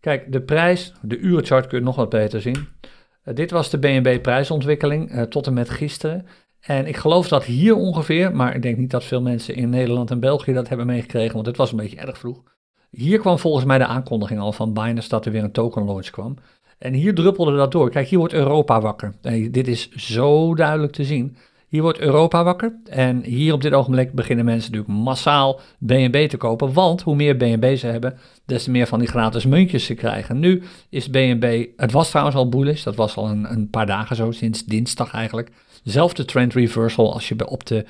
Kijk, 0.00 0.32
de 0.32 0.40
prijs, 0.40 0.92
de 1.02 1.18
urenchart 1.18 1.66
kun 1.66 1.78
je 1.78 1.84
nog 1.84 1.96
wat 1.96 2.08
beter 2.08 2.40
zien. 2.40 2.56
Uh, 2.56 3.34
dit 3.34 3.50
was 3.50 3.70
de 3.70 3.78
BNB-prijsontwikkeling 3.78 5.14
uh, 5.14 5.22
tot 5.22 5.46
en 5.46 5.54
met 5.54 5.70
gisteren. 5.70 6.26
En 6.60 6.86
ik 6.86 6.96
geloof 6.96 7.28
dat 7.28 7.44
hier 7.44 7.74
ongeveer, 7.74 8.36
maar 8.36 8.54
ik 8.54 8.62
denk 8.62 8.76
niet 8.76 8.90
dat 8.90 9.04
veel 9.04 9.22
mensen 9.22 9.54
in 9.54 9.70
Nederland 9.70 10.10
en 10.10 10.20
België 10.20 10.52
dat 10.52 10.68
hebben 10.68 10.86
meegekregen, 10.86 11.34
want 11.34 11.46
het 11.46 11.56
was 11.56 11.70
een 11.70 11.76
beetje 11.76 11.96
erg 11.96 12.18
vroeg. 12.18 12.42
Hier 12.90 13.18
kwam 13.18 13.38
volgens 13.38 13.64
mij 13.64 13.78
de 13.78 13.86
aankondiging 13.86 14.40
al 14.40 14.52
van 14.52 14.72
Binance 14.72 15.08
dat 15.08 15.26
er 15.26 15.32
weer 15.32 15.44
een 15.44 15.52
token 15.52 15.84
launch 15.84 16.10
kwam. 16.10 16.36
En 16.78 16.92
hier 16.92 17.14
druppelde 17.14 17.56
dat 17.56 17.72
door. 17.72 17.90
Kijk, 17.90 18.08
hier 18.08 18.18
wordt 18.18 18.34
Europa 18.34 18.80
wakker. 18.80 19.14
Dit 19.50 19.68
is 19.68 19.90
zo 19.90 20.54
duidelijk 20.54 20.92
te 20.92 21.04
zien. 21.04 21.36
Hier 21.70 21.82
wordt 21.82 22.00
Europa 22.00 22.44
wakker. 22.44 22.74
En 22.84 23.22
hier 23.22 23.52
op 23.52 23.62
dit 23.62 23.72
ogenblik 23.72 24.12
beginnen 24.12 24.44
mensen 24.44 24.72
natuurlijk 24.72 24.98
massaal 24.98 25.60
BNB 25.78 26.28
te 26.28 26.36
kopen. 26.36 26.72
Want 26.72 27.02
hoe 27.02 27.16
meer 27.16 27.36
BNB 27.36 27.76
ze 27.76 27.86
hebben, 27.86 28.18
des 28.44 28.64
te 28.64 28.70
meer 28.70 28.86
van 28.86 28.98
die 28.98 29.08
gratis 29.08 29.46
muntjes 29.46 29.84
ze 29.84 29.94
krijgen. 29.94 30.38
Nu 30.38 30.62
is 30.88 31.10
BNB, 31.10 31.66
het 31.76 31.92
was 31.92 32.08
trouwens 32.08 32.36
al 32.36 32.48
bullish, 32.48 32.82
dat 32.82 32.94
was 32.94 33.16
al 33.16 33.28
een, 33.28 33.52
een 33.52 33.70
paar 33.70 33.86
dagen 33.86 34.16
zo, 34.16 34.30
sinds 34.30 34.64
dinsdag 34.64 35.12
eigenlijk. 35.12 35.50
Zelfde 35.84 36.24
trend 36.24 36.54
reversal 36.54 37.12
als 37.12 37.28
je 37.28 37.48
op 37.48 37.66
de 37.66 37.86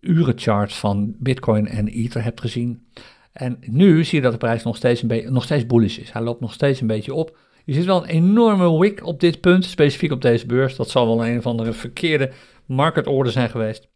urenchart 0.00 0.72
van 0.72 1.14
Bitcoin 1.18 1.68
en 1.68 1.88
Ether 1.88 2.22
hebt 2.22 2.40
gezien. 2.40 2.86
En 3.32 3.58
nu 3.60 4.04
zie 4.04 4.16
je 4.18 4.24
dat 4.24 4.32
de 4.32 4.38
prijs 4.38 4.62
nog 4.62 4.76
steeds, 4.76 5.02
een 5.02 5.32
nog 5.32 5.44
steeds 5.44 5.66
bullish 5.66 5.98
is. 5.98 6.12
Hij 6.12 6.22
loopt 6.22 6.40
nog 6.40 6.52
steeds 6.52 6.80
een 6.80 6.86
beetje 6.86 7.14
op. 7.14 7.36
Je 7.70 7.76
ziet 7.76 7.84
wel 7.84 8.02
een 8.02 8.08
enorme 8.08 8.78
wick 8.78 9.06
op 9.06 9.20
dit 9.20 9.40
punt, 9.40 9.64
specifiek 9.64 10.12
op 10.12 10.22
deze 10.22 10.46
beurs. 10.46 10.76
Dat 10.76 10.90
zal 10.90 11.06
wel 11.06 11.26
een 11.26 11.38
of 11.38 11.46
andere 11.46 11.72
verkeerde 11.72 12.32
market 12.66 13.06
order 13.06 13.32
zijn 13.32 13.50
geweest. 13.50 13.88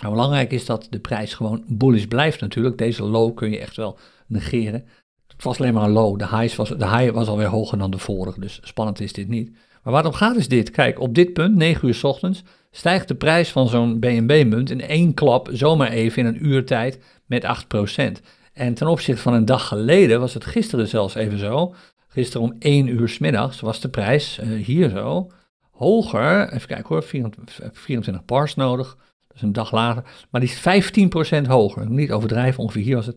Nou, 0.00 0.12
belangrijk 0.12 0.52
is 0.52 0.66
dat 0.66 0.86
de 0.90 0.98
prijs 0.98 1.34
gewoon 1.34 1.64
bullish 1.68 2.04
blijft 2.04 2.40
natuurlijk. 2.40 2.78
Deze 2.78 3.02
low 3.02 3.36
kun 3.36 3.50
je 3.50 3.58
echt 3.58 3.76
wel 3.76 3.98
negeren. 4.26 4.84
Het 5.26 5.42
was 5.42 5.60
alleen 5.60 5.74
maar 5.74 5.82
een 5.82 5.90
low. 5.90 6.18
De, 6.18 6.28
highs 6.28 6.56
was, 6.56 6.68
de 6.68 6.88
high 6.88 7.12
was 7.12 7.28
alweer 7.28 7.46
hoger 7.46 7.78
dan 7.78 7.90
de 7.90 7.98
vorige, 7.98 8.40
dus 8.40 8.60
spannend 8.62 9.00
is 9.00 9.12
dit 9.12 9.28
niet. 9.28 9.50
Maar 9.82 9.92
waar 9.92 10.02
het 10.02 10.12
om 10.12 10.18
gaat 10.18 10.36
is 10.36 10.48
dit. 10.48 10.70
Kijk, 10.70 11.00
op 11.00 11.14
dit 11.14 11.32
punt, 11.32 11.54
9 11.54 11.88
uur 11.88 11.94
s 11.94 12.04
ochtends, 12.04 12.42
stijgt 12.70 13.08
de 13.08 13.14
prijs 13.14 13.50
van 13.52 13.68
zo'n 13.68 14.00
BNB-munt 14.00 14.70
in 14.70 14.80
één 14.80 15.14
klap 15.14 15.48
zomaar 15.52 15.90
even 15.90 16.22
in 16.22 16.26
een 16.26 16.46
uur 16.46 16.66
tijd 16.66 17.00
met 17.26 17.44
8%. 17.44 18.22
En 18.52 18.74
ten 18.74 18.86
opzichte 18.86 19.22
van 19.22 19.34
een 19.34 19.44
dag 19.44 19.68
geleden 19.68 20.20
was 20.20 20.34
het 20.34 20.44
gisteren 20.44 20.88
zelfs 20.88 21.14
even 21.14 21.38
zo 21.38 21.74
Gisteren 22.16 22.46
om 22.46 22.56
1 22.58 22.86
uur 22.86 23.08
s 23.08 23.18
middags 23.18 23.60
was 23.60 23.80
de 23.80 23.88
prijs 23.88 24.38
uh, 24.38 24.64
hier 24.64 24.88
zo 24.88 25.30
hoger. 25.70 26.52
Even 26.52 26.68
kijken 26.68 26.86
hoor, 26.88 27.02
24, 27.02 27.70
24 27.72 28.24
bars 28.24 28.54
nodig. 28.54 28.96
Is 29.34 29.42
een 29.42 29.52
dag 29.52 29.72
later. 29.72 30.02
Maar 30.30 30.40
die 30.40 30.50
is 30.50 31.40
15% 31.44 31.46
hoger. 31.46 31.90
Niet 31.90 32.12
overdrijven, 32.12 32.62
ongeveer 32.62 32.82
hier 32.82 32.96
was 32.96 33.06
het. 33.06 33.16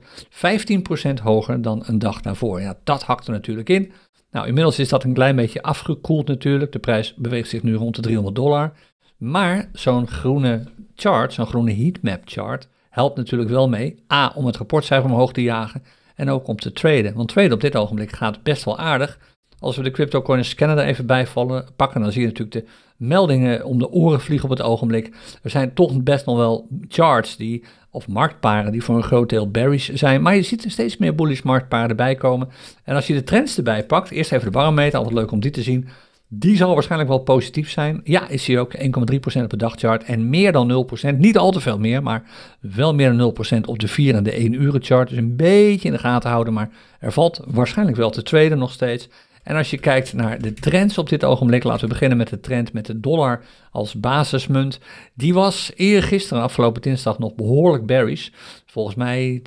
15% 1.20 1.24
hoger 1.24 1.62
dan 1.62 1.84
een 1.86 2.00
dag 2.00 2.22
daarvoor. 2.22 2.62
Ja, 2.62 2.78
dat 2.84 3.04
hakte 3.04 3.32
natuurlijk 3.32 3.70
in. 3.70 3.92
Nou, 4.32 4.48
inmiddels 4.48 4.80
is 4.80 4.90
dat 4.90 5.04
een 5.04 5.14
klein 5.14 5.36
beetje 5.36 5.62
afgekoeld 5.62 6.28
natuurlijk. 6.28 6.72
De 6.72 6.80
prijs 6.80 7.16
beweegt 7.16 7.50
zich 7.50 7.64
nu 7.64 7.76
rond 7.76 7.96
de 7.96 8.02
300 8.02 8.36
dollar. 8.36 8.74
Maar 9.18 9.70
zo'n 9.74 10.08
groene 10.08 10.64
chart, 10.96 11.34
zo'n 11.34 11.48
groene 11.48 11.74
heatmap 11.74 12.22
chart, 12.26 12.68
helpt 12.90 13.18
natuurlijk 13.18 13.50
wel 13.50 13.70
mee. 13.70 14.04
A, 14.14 14.32
om 14.36 14.46
het 14.46 14.58
rapportcijfer 14.58 15.10
omhoog 15.10 15.34
te 15.34 15.42
jagen 15.42 15.84
en 16.20 16.30
ook 16.30 16.48
om 16.48 16.56
te 16.56 16.72
traden. 16.72 17.14
Want 17.14 17.30
traden 17.30 17.54
op 17.54 17.62
dit 17.62 17.76
ogenblik 17.76 18.12
gaat 18.12 18.44
best 18.44 18.64
wel 18.64 18.78
aardig. 18.78 19.20
Als 19.60 19.78
we 19.78 19.84
de 19.84 19.92
CryptoCoin 19.92 20.46
scanner 20.46 20.78
er 20.78 20.86
even 20.86 21.06
bij 21.06 21.28
vallen, 21.28 21.66
pakken, 21.76 22.02
dan 22.02 22.12
zie 22.12 22.22
je 22.22 22.28
natuurlijk 22.28 22.66
de 22.66 22.72
meldingen 22.98 23.66
om 23.66 23.80
de 23.80 23.92
oren 23.92 24.22
vliegen 24.22 24.50
op 24.50 24.58
het 24.58 24.66
ogenblik. 24.66 25.12
Er 25.44 25.50
zijn 25.50 25.74
toch 25.74 26.04
best 26.04 26.26
nog 26.26 26.38
wel 26.38 26.68
charts 26.88 27.38
die, 27.38 27.64
of 27.92 28.08
marktparen 28.08 28.72
die 28.72 28.84
voor 28.84 28.96
een 28.96 29.04
groot 29.04 29.30
deel 29.30 29.52
bearish 29.52 29.90
zijn. 29.90 30.22
Maar 30.22 30.36
je 30.36 30.42
ziet 30.42 30.64
er 30.64 30.72
steeds 30.72 30.98
meer 30.98 31.16
bullish 31.16 31.42
marktparen 31.42 31.90
erbij 31.90 32.16
komen. 32.16 32.50
En 32.84 32.96
als 32.96 33.08
je 33.08 33.14
de 33.14 33.24
trends 33.24 33.58
erbij 33.58 33.86
pakt, 33.86 34.12
eerst 34.12 34.32
even 34.32 34.46
de 34.46 34.52
barometer, 34.52 34.98
altijd 34.98 35.16
leuk 35.16 35.32
om 35.32 35.40
die 35.40 35.52
te 35.52 35.62
zien. 35.62 35.88
Die 36.32 36.58
zal 36.58 36.74
waarschijnlijk 36.74 37.10
wel 37.10 37.20
positief 37.20 37.70
zijn. 37.70 38.02
Ja, 38.04 38.28
is 38.28 38.46
hier 38.46 38.60
ook 38.60 38.78
1,3% 38.78 39.44
op 39.44 39.50
de 39.50 39.58
dagchart 39.58 40.04
en 40.04 40.30
meer 40.30 40.52
dan 40.52 40.88
0%. 41.14 41.18
Niet 41.18 41.38
al 41.38 41.52
te 41.52 41.60
veel 41.60 41.80
meer, 41.80 42.04
maar 42.04 42.24
wel 42.60 42.96
meer 42.96 43.18
dan 43.18 43.36
0% 43.58 43.62
op 43.66 43.80
de 43.80 43.88
4 43.88 44.16
en 44.16 44.24
de 44.24 44.32
1 44.32 44.54
uren 44.54 44.84
chart. 44.84 45.10
Dus 45.10 45.18
een 45.18 45.36
beetje 45.36 45.88
in 45.88 45.94
de 45.94 46.00
gaten 46.00 46.30
houden, 46.30 46.54
maar 46.54 46.70
er 47.00 47.12
valt 47.12 47.42
waarschijnlijk 47.48 47.98
wel 47.98 48.10
te 48.10 48.24
tweede 48.24 48.56
nog 48.56 48.72
steeds. 48.72 49.10
En 49.50 49.56
als 49.56 49.70
je 49.70 49.78
kijkt 49.78 50.14
naar 50.14 50.42
de 50.42 50.54
trends 50.54 50.98
op 50.98 51.10
dit 51.10 51.24
ogenblik, 51.24 51.64
laten 51.64 51.82
we 51.82 51.88
beginnen 51.88 52.18
met 52.18 52.30
de 52.30 52.40
trend 52.40 52.74
met 52.74 52.86
de 52.86 53.00
dollar 53.00 53.44
als 53.72 53.94
basismunt. 53.94 54.80
Die 55.14 55.34
was 55.34 55.72
eergisteren, 55.76 56.44
afgelopen 56.44 56.82
dinsdag, 56.82 57.20
nog 57.20 57.36
behoorlijk 57.36 57.86
bearish. 57.86 58.30
Volgens 58.66 58.96
mij 58.96 59.42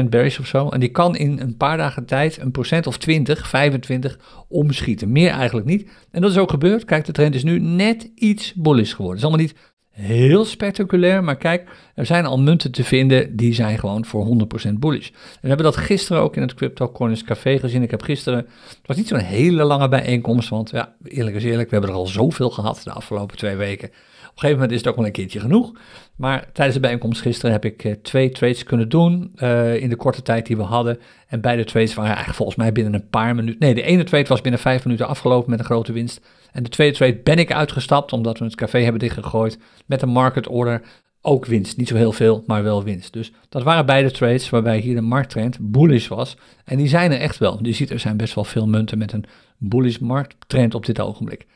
20% 0.00 0.04
bearish 0.08 0.38
of 0.38 0.46
zo. 0.46 0.68
En 0.68 0.80
die 0.80 0.88
kan 0.88 1.16
in 1.16 1.40
een 1.40 1.56
paar 1.56 1.76
dagen 1.76 2.04
tijd 2.04 2.40
een 2.40 2.50
procent 2.50 2.86
of 2.86 2.98
20, 2.98 3.48
25 3.48 4.18
omschieten. 4.48 5.12
Meer 5.12 5.30
eigenlijk 5.30 5.66
niet. 5.66 5.90
En 6.10 6.20
dat 6.20 6.30
is 6.30 6.38
ook 6.38 6.50
gebeurd. 6.50 6.84
Kijk, 6.84 7.04
de 7.04 7.12
trend 7.12 7.34
is 7.34 7.44
nu 7.44 7.60
net 7.60 8.10
iets 8.14 8.54
bullish 8.54 8.94
geworden. 8.94 9.22
Het 9.22 9.24
is 9.24 9.36
allemaal 9.36 9.46
niet 9.46 9.69
heel 9.90 10.44
spectaculair, 10.44 11.24
maar 11.24 11.36
kijk, 11.36 11.68
er 11.94 12.06
zijn 12.06 12.26
al 12.26 12.40
munten 12.40 12.72
te 12.72 12.84
vinden 12.84 13.36
die 13.36 13.54
zijn 13.54 13.78
gewoon 13.78 14.04
voor 14.04 14.26
100% 14.68 14.72
bullish. 14.72 15.08
En 15.08 15.38
we 15.40 15.48
hebben 15.48 15.66
dat 15.66 15.76
gisteren 15.76 16.22
ook 16.22 16.36
in 16.36 16.42
het 16.42 16.54
Crypto 16.54 16.88
Corners 16.88 17.24
Café 17.24 17.58
gezien. 17.58 17.82
Ik 17.82 17.90
heb 17.90 18.02
gisteren, 18.02 18.38
het 18.68 18.86
was 18.86 18.96
niet 18.96 19.08
zo'n 19.08 19.18
hele 19.18 19.64
lange 19.64 19.88
bijeenkomst, 19.88 20.48
want 20.48 20.70
ja, 20.70 20.94
eerlijk 21.04 21.36
is 21.36 21.44
eerlijk, 21.44 21.70
we 21.70 21.76
hebben 21.76 21.94
er 21.94 22.00
al 22.00 22.06
zoveel 22.06 22.50
gehad 22.50 22.80
de 22.84 22.92
afgelopen 22.92 23.36
twee 23.36 23.56
weken. 23.56 23.90
Op 24.30 24.38
gegeven 24.38 24.54
moment 24.54 24.70
is 24.72 24.78
het 24.78 24.88
ook 24.88 24.96
wel 24.96 25.06
een 25.06 25.12
keertje 25.12 25.40
genoeg. 25.40 25.72
Maar 26.16 26.46
tijdens 26.52 26.76
de 26.76 26.82
bijeenkomst 26.82 27.20
gisteren 27.20 27.52
heb 27.52 27.64
ik 27.64 27.84
eh, 27.84 27.92
twee 27.92 28.30
trades 28.30 28.62
kunnen 28.62 28.88
doen 28.88 29.32
uh, 29.36 29.82
in 29.82 29.88
de 29.88 29.96
korte 29.96 30.22
tijd 30.22 30.46
die 30.46 30.56
we 30.56 30.62
hadden. 30.62 30.98
En 31.26 31.40
beide 31.40 31.64
trades 31.64 31.94
waren 31.94 32.08
eigenlijk 32.08 32.36
volgens 32.36 32.58
mij 32.58 32.72
binnen 32.72 32.94
een 32.94 33.08
paar 33.08 33.34
minuten. 33.34 33.60
Nee, 33.60 33.74
de 33.74 33.82
ene 33.82 34.04
trade 34.04 34.28
was 34.28 34.40
binnen 34.40 34.60
vijf 34.60 34.84
minuten 34.84 35.06
afgelopen 35.06 35.50
met 35.50 35.58
een 35.58 35.64
grote 35.64 35.92
winst. 35.92 36.20
En 36.52 36.62
de 36.62 36.68
tweede 36.68 36.96
trade 36.96 37.16
ben 37.16 37.38
ik 37.38 37.52
uitgestapt 37.52 38.12
omdat 38.12 38.38
we 38.38 38.44
het 38.44 38.54
café 38.54 38.78
hebben 38.78 39.00
dichtgegooid 39.00 39.58
met 39.86 40.02
een 40.02 40.08
market 40.08 40.48
order. 40.48 40.82
Ook 41.22 41.46
winst, 41.46 41.76
niet 41.76 41.88
zo 41.88 41.96
heel 41.96 42.12
veel, 42.12 42.44
maar 42.46 42.62
wel 42.62 42.84
winst. 42.84 43.12
Dus 43.12 43.32
dat 43.48 43.62
waren 43.62 43.86
beide 43.86 44.10
trades 44.10 44.50
waarbij 44.50 44.78
hier 44.78 44.94
de 44.94 45.00
markttrend 45.00 45.58
bullish 45.60 46.08
was. 46.08 46.36
En 46.64 46.76
die 46.76 46.88
zijn 46.88 47.12
er 47.12 47.20
echt 47.20 47.38
wel. 47.38 47.58
Je 47.62 47.72
ziet, 47.72 47.90
er 47.90 47.98
zijn 47.98 48.16
best 48.16 48.34
wel 48.34 48.44
veel 48.44 48.66
munten 48.66 48.98
met 48.98 49.12
een 49.12 49.24
bullish 49.58 49.98
markttrend 49.98 50.74
op 50.74 50.86
dit 50.86 51.00
ogenblik. 51.00 51.46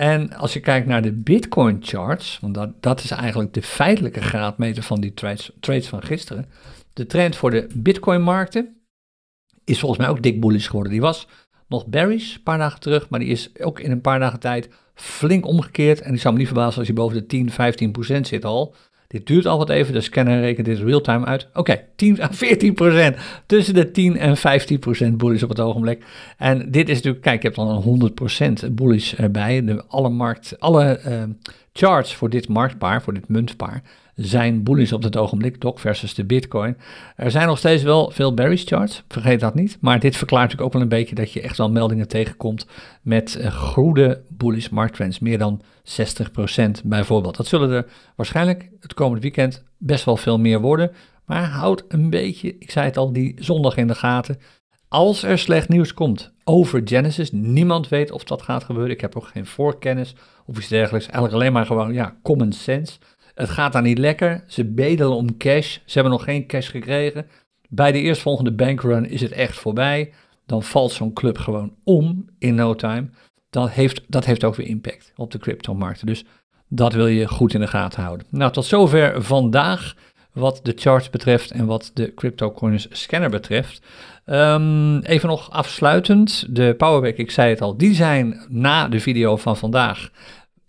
En 0.00 0.32
als 0.32 0.52
je 0.52 0.60
kijkt 0.60 0.86
naar 0.86 1.02
de 1.02 1.12
Bitcoin 1.12 1.78
charts, 1.80 2.38
want 2.40 2.54
dat, 2.54 2.82
dat 2.82 3.02
is 3.02 3.10
eigenlijk 3.10 3.54
de 3.54 3.62
feitelijke 3.62 4.20
graadmeter 4.20 4.82
van 4.82 5.00
die 5.00 5.14
trades, 5.14 5.88
van 5.88 6.02
gisteren. 6.02 6.48
De 6.92 7.06
trend 7.06 7.36
voor 7.36 7.50
de 7.50 7.66
Bitcoin 7.74 8.22
markten 8.22 8.76
is 9.64 9.78
volgens 9.78 10.00
mij 10.00 10.08
ook 10.08 10.22
dik 10.22 10.40
bullish 10.40 10.66
geworden. 10.66 10.92
Die 10.92 11.00
was 11.00 11.26
nog 11.68 11.86
bearish 11.86 12.34
een 12.34 12.42
paar 12.42 12.58
dagen 12.58 12.80
terug, 12.80 13.08
maar 13.08 13.20
die 13.20 13.28
is 13.28 13.60
ook 13.60 13.80
in 13.80 13.90
een 13.90 14.00
paar 14.00 14.18
dagen 14.18 14.40
tijd 14.40 14.68
flink 14.94 15.46
omgekeerd. 15.46 16.00
En 16.00 16.14
ik 16.14 16.20
zou 16.20 16.32
me 16.32 16.38
niet 16.38 16.48
verbazen 16.48 16.78
als 16.78 16.88
je 16.88 16.94
boven 16.94 17.16
de 17.16 17.26
10, 17.26 17.50
15 17.50 17.92
procent 17.92 18.26
zit 18.26 18.44
al. 18.44 18.74
Dit 19.10 19.26
duurt 19.26 19.46
al 19.46 19.58
wat 19.58 19.68
even, 19.68 19.92
de 19.92 20.00
scanner 20.00 20.40
rekent 20.40 20.66
dit 20.66 20.78
real-time 20.78 21.24
uit. 21.24 21.46
Oké, 21.48 21.58
okay, 21.58 21.84
10 21.96 22.22
à 22.22 22.28
14 22.30 22.74
procent. 22.74 23.16
Tussen 23.46 23.74
de 23.74 23.90
10 23.90 24.16
en 24.16 24.36
15 24.36 24.78
procent 24.78 25.16
bullish 25.16 25.42
op 25.42 25.48
het 25.48 25.60
ogenblik. 25.60 26.04
En 26.36 26.70
dit 26.70 26.88
is 26.88 26.94
natuurlijk, 26.94 27.22
kijk, 27.22 27.42
je 27.42 27.48
hebt 27.48 27.60
dan 27.60 27.68
een 27.68 27.82
100 27.82 28.14
procent 28.14 28.74
bullish 28.74 29.12
erbij. 29.12 29.64
De, 29.64 29.84
alle 29.88 30.08
markt, 30.08 30.60
alle 30.60 31.00
uh, 31.06 31.22
charts 31.72 32.14
voor 32.14 32.30
dit 32.30 32.48
marktpaar, 32.48 33.02
voor 33.02 33.14
dit 33.14 33.28
muntpaar, 33.28 33.82
zijn 34.26 34.62
bullish 34.62 34.92
op 34.92 35.02
het 35.02 35.16
ogenblik, 35.16 35.60
DOC 35.60 35.78
versus 35.78 36.14
de 36.14 36.24
Bitcoin. 36.24 36.76
Er 37.16 37.30
zijn 37.30 37.46
nog 37.46 37.58
steeds 37.58 37.82
wel 37.82 38.10
veel 38.10 38.34
bearish 38.34 38.64
charts, 38.64 39.02
vergeet 39.08 39.40
dat 39.40 39.54
niet. 39.54 39.78
Maar 39.80 40.00
dit 40.00 40.16
verklaart 40.16 40.42
natuurlijk 40.42 40.68
ook 40.68 40.72
wel 40.72 40.82
een 40.82 40.98
beetje 40.98 41.14
dat 41.14 41.32
je 41.32 41.40
echt 41.40 41.56
wel 41.56 41.70
meldingen 41.70 42.08
tegenkomt 42.08 42.66
met 43.02 43.38
uh, 43.40 43.52
goede 43.52 44.22
bullish 44.28 44.68
markttrends, 44.68 45.18
meer 45.18 45.38
dan 45.38 45.62
60% 46.82 46.84
bijvoorbeeld. 46.84 47.36
Dat 47.36 47.46
zullen 47.46 47.70
er 47.70 47.86
waarschijnlijk 48.16 48.70
het 48.80 48.94
komende 48.94 49.20
weekend 49.20 49.64
best 49.78 50.04
wel 50.04 50.16
veel 50.16 50.38
meer 50.38 50.60
worden. 50.60 50.90
Maar 51.24 51.44
houd 51.44 51.84
een 51.88 52.10
beetje, 52.10 52.56
ik 52.58 52.70
zei 52.70 52.86
het 52.86 52.96
al, 52.96 53.12
die 53.12 53.34
zondag 53.38 53.76
in 53.76 53.86
de 53.86 53.94
gaten. 53.94 54.38
Als 54.88 55.22
er 55.22 55.38
slecht 55.38 55.68
nieuws 55.68 55.94
komt 55.94 56.32
over 56.44 56.80
Genesis, 56.84 57.32
niemand 57.32 57.88
weet 57.88 58.10
of 58.10 58.24
dat 58.24 58.42
gaat 58.42 58.64
gebeuren. 58.64 58.92
Ik 58.92 59.00
heb 59.00 59.16
ook 59.16 59.26
geen 59.26 59.46
voorkennis 59.46 60.14
of 60.46 60.58
iets 60.58 60.68
dergelijks. 60.68 61.06
Eigenlijk 61.06 61.34
alleen 61.34 61.52
maar 61.52 61.66
gewoon, 61.66 61.92
ja, 61.92 62.16
common 62.22 62.52
sense. 62.52 62.98
Het 63.34 63.48
gaat 63.48 63.72
daar 63.72 63.82
niet 63.82 63.98
lekker. 63.98 64.44
Ze 64.46 64.64
bedelen 64.64 65.16
om 65.16 65.36
cash. 65.36 65.72
Ze 65.72 65.92
hebben 65.94 66.12
nog 66.12 66.24
geen 66.24 66.46
cash 66.46 66.70
gekregen. 66.70 67.26
Bij 67.68 67.92
de 67.92 68.00
eerstvolgende 68.00 68.52
bankrun 68.52 69.08
is 69.08 69.20
het 69.20 69.32
echt 69.32 69.58
voorbij. 69.58 70.12
Dan 70.46 70.62
valt 70.62 70.92
zo'n 70.92 71.12
club 71.12 71.38
gewoon 71.38 71.74
om 71.84 72.28
in 72.38 72.54
no 72.54 72.74
time. 72.74 73.08
Dat 73.50 73.70
heeft, 73.70 74.02
dat 74.08 74.24
heeft 74.24 74.44
ook 74.44 74.54
weer 74.54 74.66
impact 74.66 75.12
op 75.16 75.30
de 75.30 75.38
cryptomarkten. 75.38 76.06
Dus 76.06 76.24
dat 76.68 76.92
wil 76.92 77.06
je 77.06 77.28
goed 77.28 77.54
in 77.54 77.60
de 77.60 77.66
gaten 77.66 78.02
houden. 78.02 78.26
Nou, 78.30 78.52
tot 78.52 78.64
zover 78.64 79.22
vandaag 79.22 79.94
wat 80.32 80.60
de 80.62 80.72
charts 80.76 81.10
betreft 81.10 81.50
en 81.50 81.66
wat 81.66 81.90
de 81.94 82.14
CryptoCoins 82.14 82.86
scanner 82.90 83.30
betreft. 83.30 83.86
Um, 84.26 84.98
even 84.98 85.28
nog 85.28 85.50
afsluitend, 85.50 86.46
de 86.56 86.74
Powerback, 86.74 87.16
ik 87.16 87.30
zei 87.30 87.50
het 87.50 87.60
al, 87.60 87.76
die 87.76 87.94
zijn 87.94 88.46
na 88.48 88.88
de 88.88 89.00
video 89.00 89.36
van 89.36 89.56
vandaag 89.56 90.10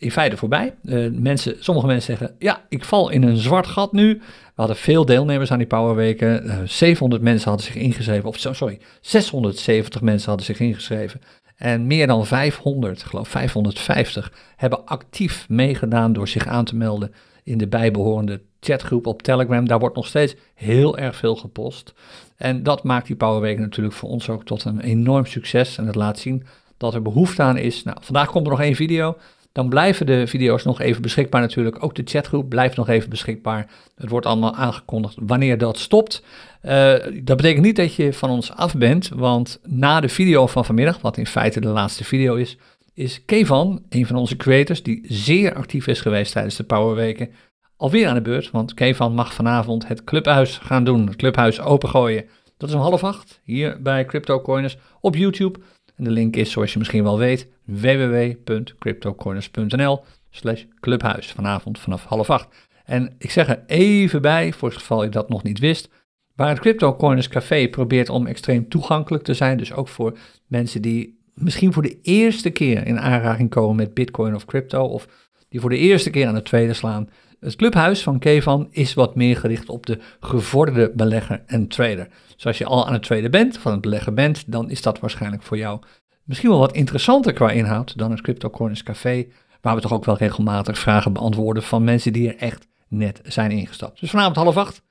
in 0.02 0.12
feite 0.12 0.38
voorbij. 0.38 0.74
Uh, 0.84 1.12
mensen, 1.12 1.56
sommige 1.60 1.88
mensen 1.88 2.18
zeggen, 2.18 2.36
ja, 2.40 2.66
ik 2.70 2.86
val 2.86 3.10
in 3.10 3.24
een 3.24 3.38
zwart 3.38 3.68
gat 3.68 3.92
nu. 3.92 4.14
We 4.18 4.52
hadden 4.56 4.76
veel 4.76 5.06
deelnemers 5.06 5.52
aan 5.52 5.58
die 5.58 5.68
Powerweken. 5.68 6.46
Uh, 6.46 6.54
eh, 6.54 6.68
700 6.68 7.22
mensen 7.22 7.50
hadden 7.50 7.68
zich 7.68 7.76
ingeschreven, 7.76 8.30
of 8.30 8.38
sorry, 8.38 8.80
670 9.02 10.02
mensen 10.02 10.28
hadden 10.28 10.46
zich 10.46 10.60
ingeschreven. 10.60 11.22
En 11.56 11.88
meer 11.88 12.08
dan 12.08 12.26
500, 12.26 13.04
geloof 13.04 13.28
550, 13.28 14.34
hebben 14.56 14.86
actief 14.86 15.50
meegedaan 15.50 16.14
door 16.14 16.28
zich 16.28 16.48
aan 16.48 16.66
te 16.66 16.76
melden 16.76 17.14
in 17.44 17.58
de 17.58 17.68
bijbehorende 17.68 18.42
chatgroep 18.60 19.08
op 19.08 19.22
Telegram. 19.22 19.68
Daar 19.68 19.80
wordt 19.80 19.96
nog 19.96 20.08
steeds 20.08 20.36
heel 20.54 20.98
erg 20.98 21.16
veel 21.16 21.36
gepost. 21.36 21.94
En 22.36 22.64
dat 22.64 22.84
maakt 22.84 23.08
die 23.08 23.16
Powerweken 23.16 23.62
natuurlijk 23.62 23.96
voor 23.96 24.10
ons 24.10 24.30
ook 24.30 24.46
tot 24.46 24.64
een 24.64 24.80
enorm 24.80 25.26
succes. 25.26 25.78
En 25.78 25.86
het 25.86 25.96
laat 25.96 26.20
zien 26.20 26.46
dat 26.78 26.94
er 26.94 27.02
behoefte 27.02 27.42
aan 27.42 27.58
is. 27.58 27.84
Nou, 27.84 27.98
vandaag 28.02 28.32
komt 28.32 28.46
er 28.46 28.52
nog 28.52 28.62
één 28.62 28.76
video. 28.76 29.18
Dan 29.52 29.70
blijven 29.70 30.06
de 30.06 30.28
video's 30.28 30.64
nog 30.64 30.82
even 30.82 31.02
beschikbaar 31.02 31.42
natuurlijk. 31.42 31.84
Ook 31.84 31.96
de 31.96 32.02
chatgroep 32.06 32.50
blijft 32.50 32.76
nog 32.76 32.90
even 32.90 33.10
beschikbaar. 33.10 33.70
Het 33.96 34.10
wordt 34.10 34.26
allemaal 34.26 34.56
aangekondigd 34.56 35.16
wanneer 35.20 35.58
dat 35.58 35.78
stopt. 35.78 36.24
Uh, 36.64 36.94
dat 37.24 37.38
betekent 37.38 37.66
niet 37.66 37.76
dat 37.76 37.96
je 37.96 38.14
van 38.14 38.30
ons 38.30 38.52
af 38.52 38.76
bent, 38.76 39.10
want 39.10 39.60
na 39.64 40.00
de 40.00 40.10
video 40.10 40.48
van 40.48 40.66
vanmiddag, 40.66 41.02
wat 41.02 41.18
in 41.18 41.28
feite 41.28 41.60
de 41.60 41.68
laatste 41.68 42.04
video 42.04 42.36
is, 42.36 42.58
is 42.94 43.26
Kevan, 43.26 43.84
een 43.90 44.06
van 44.06 44.16
onze 44.16 44.36
creators, 44.36 44.84
die 44.84 45.02
zeer 45.08 45.54
actief 45.54 45.88
is 45.88 46.02
geweest 46.02 46.32
tijdens 46.32 46.56
de 46.56 46.64
Powerweken, 46.64 47.30
alweer 47.78 48.08
aan 48.08 48.16
de 48.16 48.22
beurt. 48.22 48.52
Want 48.52 48.74
Kevan 48.74 49.14
mag 49.14 49.34
vanavond 49.34 49.88
het 49.88 50.04
clubhuis 50.04 50.58
gaan 50.58 50.84
doen, 50.84 51.08
het 51.08 51.16
clubhuis 51.16 51.60
opengooien. 51.60 52.26
Dat 52.58 52.70
is 52.70 52.76
om 52.76 52.82
half 52.82 53.04
acht 53.04 53.40
hier 53.44 53.82
bij 53.82 54.06
CryptoCoiners 54.06 54.78
op 55.00 55.16
YouTube. 55.16 55.60
En 55.96 56.04
de 56.04 56.12
link 56.12 56.36
is, 56.36 56.52
zoals 56.52 56.74
je 56.74 56.80
misschien 56.80 57.04
wel 57.04 57.18
weet, 57.18 57.48
www.cryptocorners.nl 57.64 60.04
slash 60.30 60.64
clubhuis. 60.80 61.32
Vanavond 61.32 61.80
vanaf 61.80 62.04
half 62.04 62.30
acht. 62.30 62.70
En 62.86 63.16
ik 63.18 63.32
zeg 63.32 63.48
er 63.48 63.64
even 63.68 64.22
bij, 64.22 64.54
voor 64.54 64.70
het 64.70 64.78
geval 64.78 65.04
je 65.04 65.10
dat 65.10 65.30
nog 65.30 65.44
niet 65.44 65.60
wist, 65.60 65.90
waar 66.36 66.50
het 66.50 66.60
CryptoCoiners 66.60 67.28
Café 67.28 67.68
probeert 67.68 68.10
om 68.10 68.28
extreem 68.28 68.70
toegankelijk 68.70 69.24
te 69.24 69.34
zijn, 69.34 69.58
dus 69.58 69.74
ook 69.74 69.88
voor 69.88 70.18
mensen 70.48 70.82
die 70.82 71.20
misschien 71.34 71.74
voor 71.74 71.84
de 71.84 72.00
eerste 72.02 72.50
keer 72.50 72.88
in 72.88 73.00
aanraking 73.00 73.50
komen 73.50 73.76
met 73.76 73.94
Bitcoin 73.94 74.36
of 74.36 74.46
crypto, 74.46 74.84
of 74.84 75.08
die 75.50 75.60
voor 75.60 75.70
de 75.70 75.78
eerste 75.78 76.10
keer 76.10 76.28
aan 76.28 76.36
het 76.36 76.46
tweede 76.46 76.74
slaan. 76.74 77.10
Het 77.42 77.56
clubhuis 77.56 78.04
van 78.04 78.20
Kevan 78.20 78.68
is 78.72 78.94
wat 78.94 79.16
meer 79.16 79.38
gericht 79.38 79.70
op 79.70 79.86
de 79.86 80.00
gevorderde 80.20 80.92
belegger 80.96 81.44
en 81.46 81.68
trader. 81.68 82.08
Dus 82.36 82.46
als 82.46 82.58
je 82.58 82.66
al 82.66 82.88
aan 82.88 82.94
het 82.94 83.04
traden 83.04 83.32
bent, 83.32 83.58
van 83.58 83.72
het 83.72 83.82
beleggen 83.82 84.16
bent, 84.16 84.52
dan 84.52 84.70
is 84.70 84.82
dat 84.82 85.00
waarschijnlijk 85.00 85.44
voor 85.44 85.58
jou 85.58 85.80
misschien 86.24 86.50
wel 86.50 86.60
wat 86.60 86.76
interessanter 86.76 87.34
qua 87.34 87.52
inhoud 87.52 87.98
dan 87.98 88.12
het 88.12 88.22
Crypto 88.22 88.50
Corners 88.50 88.84
Café, 88.84 89.26
waar 89.62 89.76
we 89.76 89.82
toch 89.82 89.94
ook 89.94 90.06
wel 90.06 90.18
regelmatig 90.18 90.80
vragen 90.80 91.14
beantwoorden 91.14 91.64
van 91.64 91.84
mensen 91.84 92.14
die 92.14 92.28
er 92.28 92.38
echt 92.38 92.68
net 92.88 93.22
zijn 93.24 93.52
ingestapt. 93.52 94.00
Dus 94.00 94.10
vanavond 94.10 94.36
half 94.36 94.58
acht, 94.58 94.82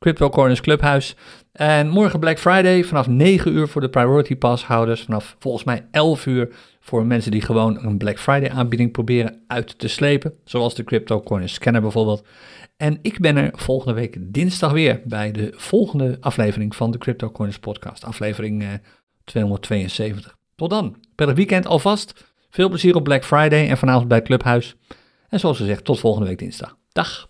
Crypto 0.00 0.28
Corners 0.28 0.60
Clubhuis. 0.60 1.16
En 1.52 1.88
morgen 1.88 2.20
Black 2.20 2.38
Friday 2.38 2.84
vanaf 2.84 3.06
9 3.06 3.52
uur 3.52 3.68
voor 3.68 3.80
de 3.80 3.88
Priority 3.88 4.36
Pass 4.36 4.64
houders, 4.64 5.02
vanaf 5.02 5.36
volgens 5.38 5.64
mij 5.64 5.86
11 5.90 6.26
uur 6.26 6.48
voor 6.80 7.06
mensen 7.06 7.30
die 7.30 7.40
gewoon 7.40 7.84
een 7.84 7.98
Black 7.98 8.18
Friday 8.18 8.50
aanbieding 8.50 8.92
proberen 8.92 9.42
uit 9.46 9.78
te 9.78 9.88
slepen, 9.88 10.34
zoals 10.44 10.74
de 10.74 10.84
Crypto 10.84 11.20
Corners 11.20 11.54
Scanner 11.54 11.80
bijvoorbeeld. 11.80 12.26
En 12.76 12.98
ik 13.02 13.20
ben 13.20 13.36
er 13.36 13.50
volgende 13.54 13.94
week 13.94 14.16
dinsdag 14.20 14.72
weer 14.72 15.02
bij 15.04 15.30
de 15.30 15.52
volgende 15.56 16.16
aflevering 16.20 16.76
van 16.76 16.90
de 16.90 16.98
Crypto 16.98 17.30
Corners 17.30 17.58
podcast, 17.58 18.04
aflevering 18.04 18.80
272. 19.24 20.36
Tot 20.56 20.70
dan, 20.70 20.96
prettig 21.14 21.36
weekend 21.36 21.66
alvast. 21.66 22.24
Veel 22.50 22.68
plezier 22.68 22.94
op 22.94 23.04
Black 23.04 23.24
Friday 23.24 23.68
en 23.68 23.78
vanavond 23.78 24.08
bij 24.08 24.16
het 24.16 24.26
Clubhuis. 24.26 24.76
En 25.28 25.40
zoals 25.40 25.56
gezegd, 25.56 25.84
tot 25.84 26.00
volgende 26.00 26.28
week 26.28 26.38
dinsdag. 26.38 26.76
Dag. 26.92 27.29